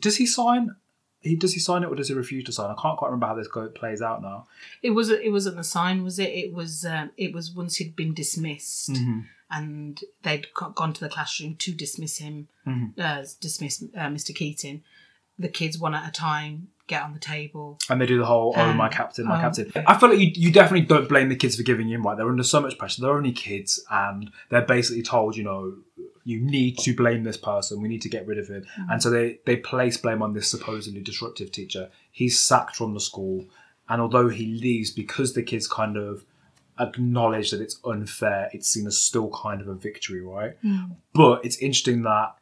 [0.00, 0.76] does he sign.
[1.20, 2.70] He does he sign it or does he refuse to sign?
[2.70, 4.46] I can't quite remember how this go, plays out now.
[4.82, 6.30] It was it wasn't the sign, was it?
[6.30, 8.90] It was um, it was once he'd been dismissed.
[9.52, 12.46] And they'd gone to the classroom to dismiss him,
[12.96, 14.32] uh, dismiss uh, Mr.
[14.32, 14.84] Keating.
[15.40, 17.78] The kids, one at a time, get on the table.
[17.88, 19.40] And they do the whole, oh, Um, my captain, my oh.
[19.40, 19.72] captain.
[19.86, 22.16] I feel like you, you definitely don't blame the kids for giving in, right?
[22.16, 23.02] They're under so much pressure.
[23.02, 25.74] They're only kids, and they're basically told, you know,
[26.24, 27.80] you need to blame this person.
[27.80, 28.66] We need to get rid of him.
[28.76, 29.02] And mm.
[29.02, 31.90] so they, they place blame on this supposedly disruptive teacher.
[32.10, 33.46] He's sacked from the school.
[33.88, 36.24] And although he leaves because the kids kind of
[36.78, 40.62] acknowledge that it's unfair, it's seen as still kind of a victory, right?
[40.62, 40.96] Mm.
[41.14, 42.34] But it's interesting that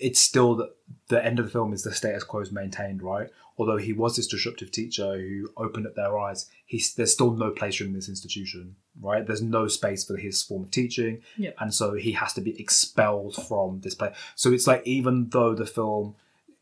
[0.00, 0.72] it's still the,
[1.08, 3.28] the end of the film is the status quo is maintained, right?
[3.56, 7.50] Although he was this disruptive teacher who opened up their eyes, he's there's still no
[7.50, 9.24] place for him in this institution, right?
[9.24, 11.54] There's no space for his form of teaching, Yep.
[11.60, 14.14] and so he has to be expelled from this place.
[14.34, 16.16] So it's like even though the film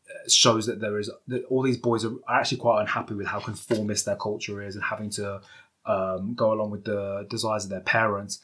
[0.07, 3.39] uh, shows that there is that all these boys are actually quite unhappy with how
[3.39, 5.41] conformist their culture is and having to
[5.85, 8.39] um, go along with the desires of their parents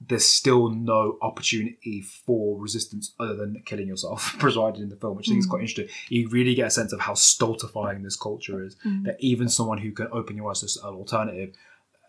[0.00, 5.28] there's still no opportunity for resistance other than killing yourself provided in the film, which
[5.28, 5.88] I think is quite interesting.
[6.08, 8.76] You really get a sense of how stultifying this culture is.
[9.04, 11.54] That even someone who can open your eyes to an alternative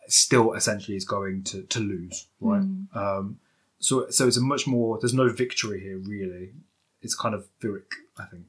[0.08, 2.64] still essentially is going to, to lose, right?
[2.94, 3.40] Um,
[3.80, 4.98] so so it's a much more.
[5.00, 6.52] There's no victory here, really.
[7.02, 8.46] It's kind of Pyrrhic, I think.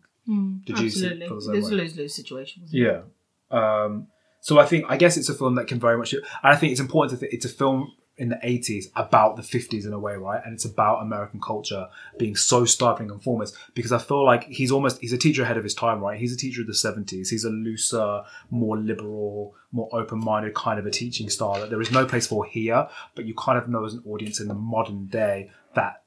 [0.64, 1.26] Did you see it Absolutely.
[1.26, 2.62] feel There's a lose lose situation.
[2.70, 3.02] Yeah.
[3.50, 4.08] Um,
[4.40, 6.72] so I think I guess it's a film that can very much, and I think
[6.72, 9.98] it's important to think it's a film in the 80s about the 50s in a
[9.98, 10.40] way, right?
[10.44, 11.88] And it's about American culture
[12.18, 15.56] being so stifling and formless because I feel like he's almost he's a teacher ahead
[15.56, 16.18] of his time, right?
[16.18, 17.28] He's a teacher of the 70s.
[17.28, 21.90] He's a looser, more liberal, more open-minded kind of a teaching style that there is
[21.90, 25.06] no place for here, but you kind of know as an audience in the modern
[25.06, 26.02] day that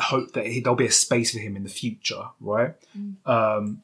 [0.00, 2.74] hope that he, there'll be a space for him in the future, right?
[3.24, 3.82] Um,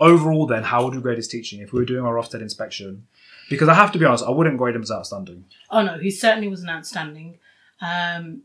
[0.00, 3.06] overall, then, how would we grade his teaching if we were doing our Ofsted inspection?
[3.48, 5.44] Because I have to be honest, I wouldn't grade him as outstanding.
[5.70, 7.38] Oh no, he certainly was an outstanding.
[7.80, 8.42] Um,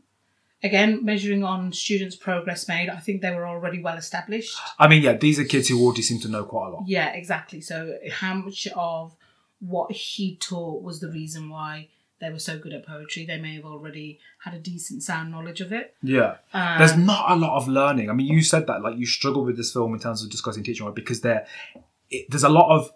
[0.62, 4.56] again, measuring on students' progress made, I think they were already well established.
[4.78, 6.84] I mean, yeah, these are kids who already seem to know quite a lot.
[6.86, 7.60] Yeah, exactly.
[7.60, 9.16] So, how much of
[9.60, 11.88] what he taught was the reason why
[12.20, 13.26] they were so good at poetry?
[13.26, 15.94] They may have already had a decent sound knowledge of it.
[16.02, 16.36] Yeah.
[16.52, 18.10] Um, There's not a lot of learning.
[18.10, 20.62] I mean, you said that, like, you struggle with this film in terms of discussing
[20.62, 20.94] teaching, right?
[20.94, 21.46] Because there,
[22.10, 22.92] it, there's a lot of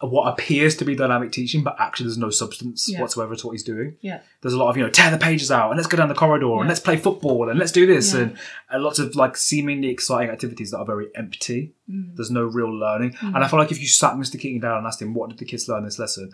[0.00, 3.00] what appears to be dynamic teaching, but actually there's no substance Yeah.
[3.00, 3.96] whatsoever to what he's doing.
[4.00, 6.08] yeah, There's a lot of, you know, tear the pages out and let's go down
[6.08, 6.60] the corridor Yeah.
[6.60, 8.20] and let's play football and let's do this Yeah.
[8.20, 8.36] and,
[8.70, 11.72] and lots of like seemingly exciting activities that are very empty.
[11.90, 12.14] Mm.
[12.16, 13.16] There's no real learning.
[13.20, 14.38] And I feel like if you sat Mr.
[14.38, 16.30] Keating down and asked him, what did the kids learn this lesson?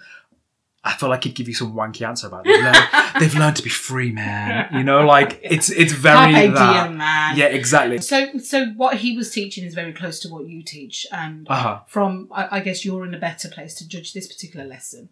[0.87, 2.53] I feel like he'd give you some wanky answer about it.
[2.53, 2.87] They've learned,
[3.21, 4.69] they've learned to be free, man.
[4.73, 6.85] You know, like it's it's very Carpe that.
[6.87, 7.37] diem, man.
[7.37, 7.99] Yeah, exactly.
[7.99, 11.55] So, so what he was teaching is very close to what you teach, and Uh
[11.57, 11.81] huh.
[11.89, 15.09] from I, I guess you're in a better place to judge this particular lesson.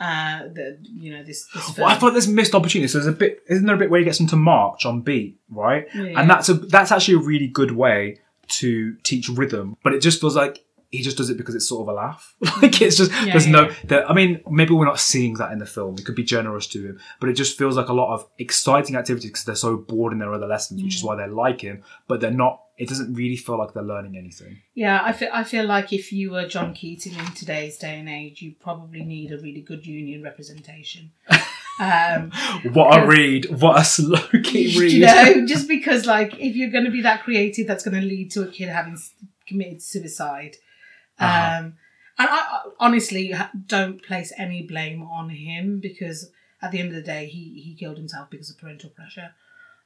[0.00, 1.46] Uh, the you know this.
[1.54, 2.88] this Well, I thought there's missed opportunity.
[2.88, 5.02] So there's a bit, isn't there a bit where he gets them to march on
[5.02, 5.86] beat, right?
[5.94, 6.18] Yeah.
[6.20, 8.18] And that's a that's actually a really good way
[8.48, 9.76] to teach rhythm.
[9.84, 12.34] But it just feels like he just does it because it's sort of a laugh.
[12.62, 13.70] like it's just Yeah, there's yeah, no.
[13.84, 15.96] There, I mean, maybe we're not seeing that in the film.
[15.98, 18.94] It could be generous to him, but it just feels like a lot of exciting
[18.94, 21.82] activities because they're so bored in their other lessons, which is why they like him.
[22.06, 22.60] But they're not.
[22.76, 24.58] It doesn't really feel like they're learning anything.
[24.74, 28.08] Yeah, I feel I feel like if you were John Keating in today's day and
[28.08, 31.12] age, you probably need a really good union representation.
[31.80, 32.30] Um,
[32.74, 33.46] What a read!
[33.46, 34.92] What a slow key read!
[34.92, 38.06] you know, just because like if you're going to be that creative, that's going to
[38.06, 38.98] lead to a kid having
[39.46, 40.56] committed suicide.
[41.22, 41.58] Uh-huh.
[41.58, 41.64] Um,
[42.18, 43.34] and I, I honestly
[43.66, 47.74] don't place any blame on him because at the end of the day, he he
[47.74, 49.30] killed himself because of parental pressure.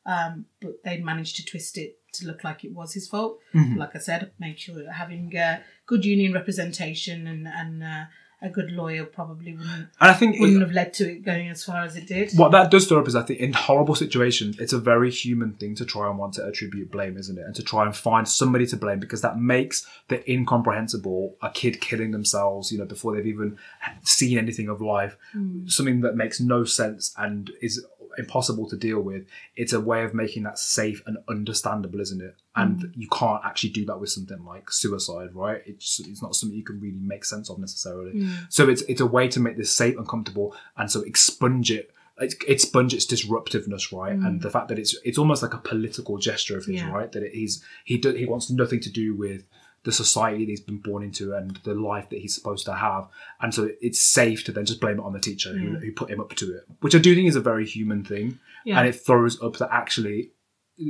[0.05, 3.41] Um, but they managed to twist it to look like it was his fault.
[3.55, 3.77] Mhm.
[3.77, 8.05] Like I said, make sure having uh, good union representation and and uh,
[8.47, 11.65] a good lawyer probably wouldn't And I think wouldn't have led to it going as
[11.65, 12.33] far as it did.
[12.37, 15.55] what that does throw up is I think in horrible situations, it's a very human
[15.55, 17.45] thing to try and want to attribute blame, isn't it?
[17.45, 21.81] And to try and find somebody to blame because that makes the incomprehensible, a kid
[21.81, 23.59] killing themselves, you know, before they've even
[24.03, 25.67] seen anything of life, hmm.
[25.67, 27.85] something that makes no sense and is
[28.19, 29.27] impossible to deal with.
[29.55, 32.37] It's a way of making that safe and understandable, isn't it?
[32.55, 32.93] And mm.
[32.95, 35.63] you can't actually do that with something like suicide, right?
[35.67, 38.13] It's it's not something you can really make sense of necessarily.
[38.13, 38.47] Mm.
[38.49, 41.91] So it's it's a way to make this safe and comfortable, and so expunge it.
[42.19, 44.19] It's, expunge its disruptiveness, right?
[44.19, 44.27] Mm.
[44.27, 46.91] And the fact that it's it's almost like a political gesture of his, Yeah.
[46.91, 47.13] right?
[47.13, 49.45] That it, he's he do, he wants nothing to do with
[49.87, 53.09] the society that he's been born into and the life that he's supposed to have,
[53.41, 56.11] and so it's safe to then just blame it on the teacher who, who put
[56.11, 58.79] him up to it, which I do think is a very human thing, Yeah.
[58.79, 60.33] and it throws up that actually
[60.81, 60.85] uh,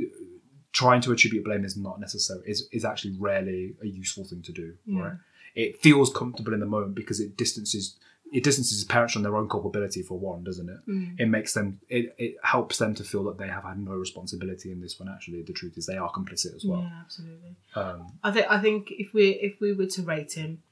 [0.73, 4.51] trying to attribute blame is not necessary is is actually rarely a useful thing to
[4.51, 5.01] do, Yeah.
[5.01, 5.17] right?
[5.55, 7.95] It feels comfortable in the moment because it distances
[8.31, 10.77] it distances parents from their own culpability for one, doesn't it?
[10.87, 11.15] Mm.
[11.19, 14.71] It makes them it, it helps them to feel that they have had no responsibility
[14.71, 16.81] in this when actually the truth is they are complicit as well.
[16.81, 17.55] Yeah, absolutely.
[17.75, 20.63] Um, I think I think if we if we were to rate him,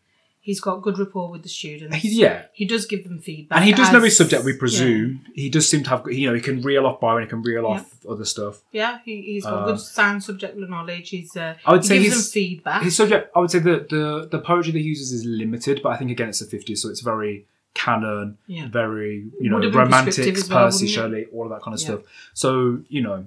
[0.48, 1.96] he's got good rapport with the students.
[1.98, 4.44] he, yeah, He does give them feedback, and he does know his subject.
[4.46, 7.30] We presume he does seem to have you know he can reel off Byron, he
[7.30, 7.70] can reel Yeah.
[7.76, 8.56] off other stuff.
[8.72, 11.10] Yeah, he, he's got Uh, good sound subject knowledge.
[11.10, 12.84] He's uh, I would he say gives his- them feedback.
[12.84, 15.90] His subject, I would say the the the poetry that he uses is limited, but
[15.94, 18.68] I think again it's the fifties, so it's very canon, Yeah.
[18.70, 20.88] very you know romantic, well, Percy?
[20.88, 21.88] Shelley, all of that kind of Yeah.
[21.88, 22.02] stuff.
[22.34, 23.26] So you know,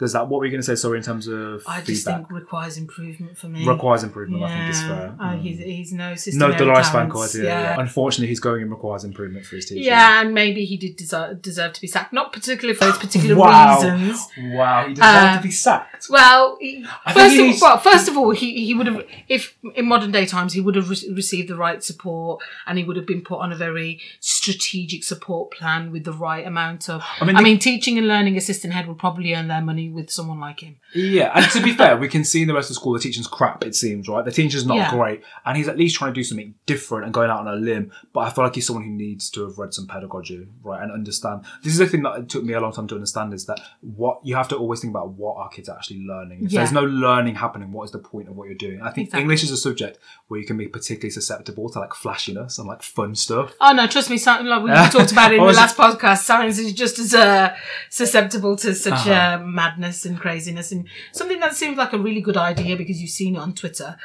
[0.00, 0.26] there's that.
[0.28, 0.74] What were you going to say?
[0.74, 3.64] Sorry, in terms of I just feedback, think requires improvement for me.
[3.64, 4.42] requires improvement.
[4.42, 4.88] I think is Yeah.
[4.88, 5.14] fair.
[5.20, 5.40] Uh, Mm.
[5.42, 6.38] he's he's no system.
[6.40, 7.12] no Van talents.
[7.12, 7.80] Quite, yeah, yeah.
[7.80, 9.84] Unfortunately, he's going in requires improvement for his teaching.
[9.84, 13.36] Yeah, and maybe he did deserve, deserve to be sacked, not particularly for those particular
[13.44, 13.76] Wow.
[13.76, 14.26] reasons.
[14.38, 16.06] Wow, he deserved Uh, to be sacked.
[16.10, 19.86] Well, he, first of, needs- well, first of all, he, he would have, if in
[19.86, 23.06] modern day times, he would have re- received the right support and he would have
[23.06, 27.02] been put on a very strategic support plan with the right amount of.
[27.20, 29.89] I I mean, mean, the- teaching and learning assistant head would probably earn their money
[29.94, 30.76] with someone like him.
[30.94, 32.98] Yeah, and to be fair, we can see in the rest of the school the
[33.00, 33.64] teaching's crap.
[33.64, 34.24] It seems right.
[34.24, 34.90] The teaching's not Yeah.
[34.90, 37.56] great, and he's at least trying to do something different and going out on a
[37.56, 37.92] limb.
[38.12, 40.92] But I feel like he's someone who needs to have read some pedagogy, right, and
[40.92, 41.44] understand.
[41.62, 43.60] This is the thing that it took me a long time to understand is that
[43.80, 46.44] what you have to always think about what our kids are actually learning.
[46.44, 46.60] If Yeah.
[46.60, 48.80] there's no learning happening, what is the point of what you're doing?
[48.82, 49.22] I think Exactly.
[49.22, 52.82] English is a subject where you can be particularly susceptible to like flashiness and like
[52.82, 53.52] fun stuff.
[53.60, 54.16] Oh no, trust me.
[54.18, 56.18] Sci- like we talked about it in the last podcast.
[56.18, 57.54] Science is just as uh,
[57.88, 59.12] susceptible to such Uh-huh.
[59.12, 63.10] uh, madness and craziness, and something that seems like a really good idea because you've
[63.10, 63.96] seen it on Twitter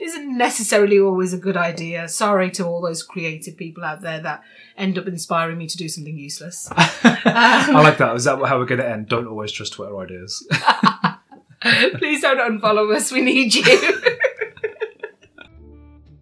[0.00, 2.08] isn't necessarily always a good idea.
[2.08, 4.42] Sorry to all those creative people out there that
[4.76, 6.68] end up inspiring me to do something useless.
[6.74, 8.16] I like that.
[8.16, 9.08] Is that how we're going to end?
[9.08, 10.46] Don't always trust Twitter ideas.
[11.98, 13.12] Please don't unfollow us.
[13.12, 13.64] We need you.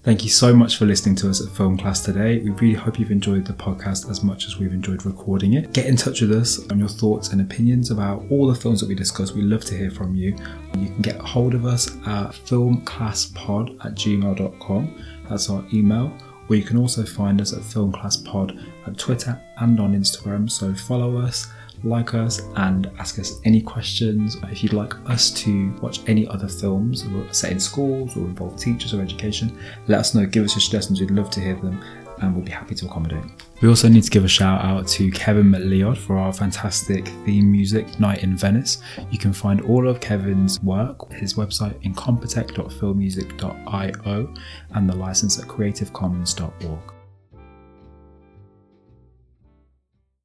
[0.09, 2.39] Thank you so much for listening to us at Film Class today.
[2.39, 5.75] We really hope you've enjoyed the podcast as much as we've enjoyed recording it.
[5.75, 8.89] Get in touch with us on your thoughts and opinions about all the films that
[8.89, 9.33] we discuss.
[9.33, 10.35] We love to hear from you.
[10.79, 15.05] You can get hold of us at filmclasspod at gmail.com.
[15.29, 16.11] That's our email.
[16.49, 20.51] Or you can also find us at filmclasspod at Twitter and on Instagram.
[20.51, 21.49] So follow us,
[21.85, 24.37] like us, and ask us any questions.
[24.45, 28.95] If you'd like us to watch any other films set in schools or involve teachers
[28.95, 29.57] or education,
[29.87, 30.27] let us know.
[30.27, 31.01] Give us your suggestions.
[31.01, 31.83] We'd love to hear them
[32.21, 33.23] and we'll be happy to accommodate.
[33.61, 37.51] We also need to give a shout out to Kevin MacLeod for our fantastic theme
[37.51, 38.81] music, Night in Venice.
[39.11, 44.35] You can find all of Kevin's work, his website, incompetech.filmmusic.io,
[44.75, 46.98] and the license at creativecommons.org.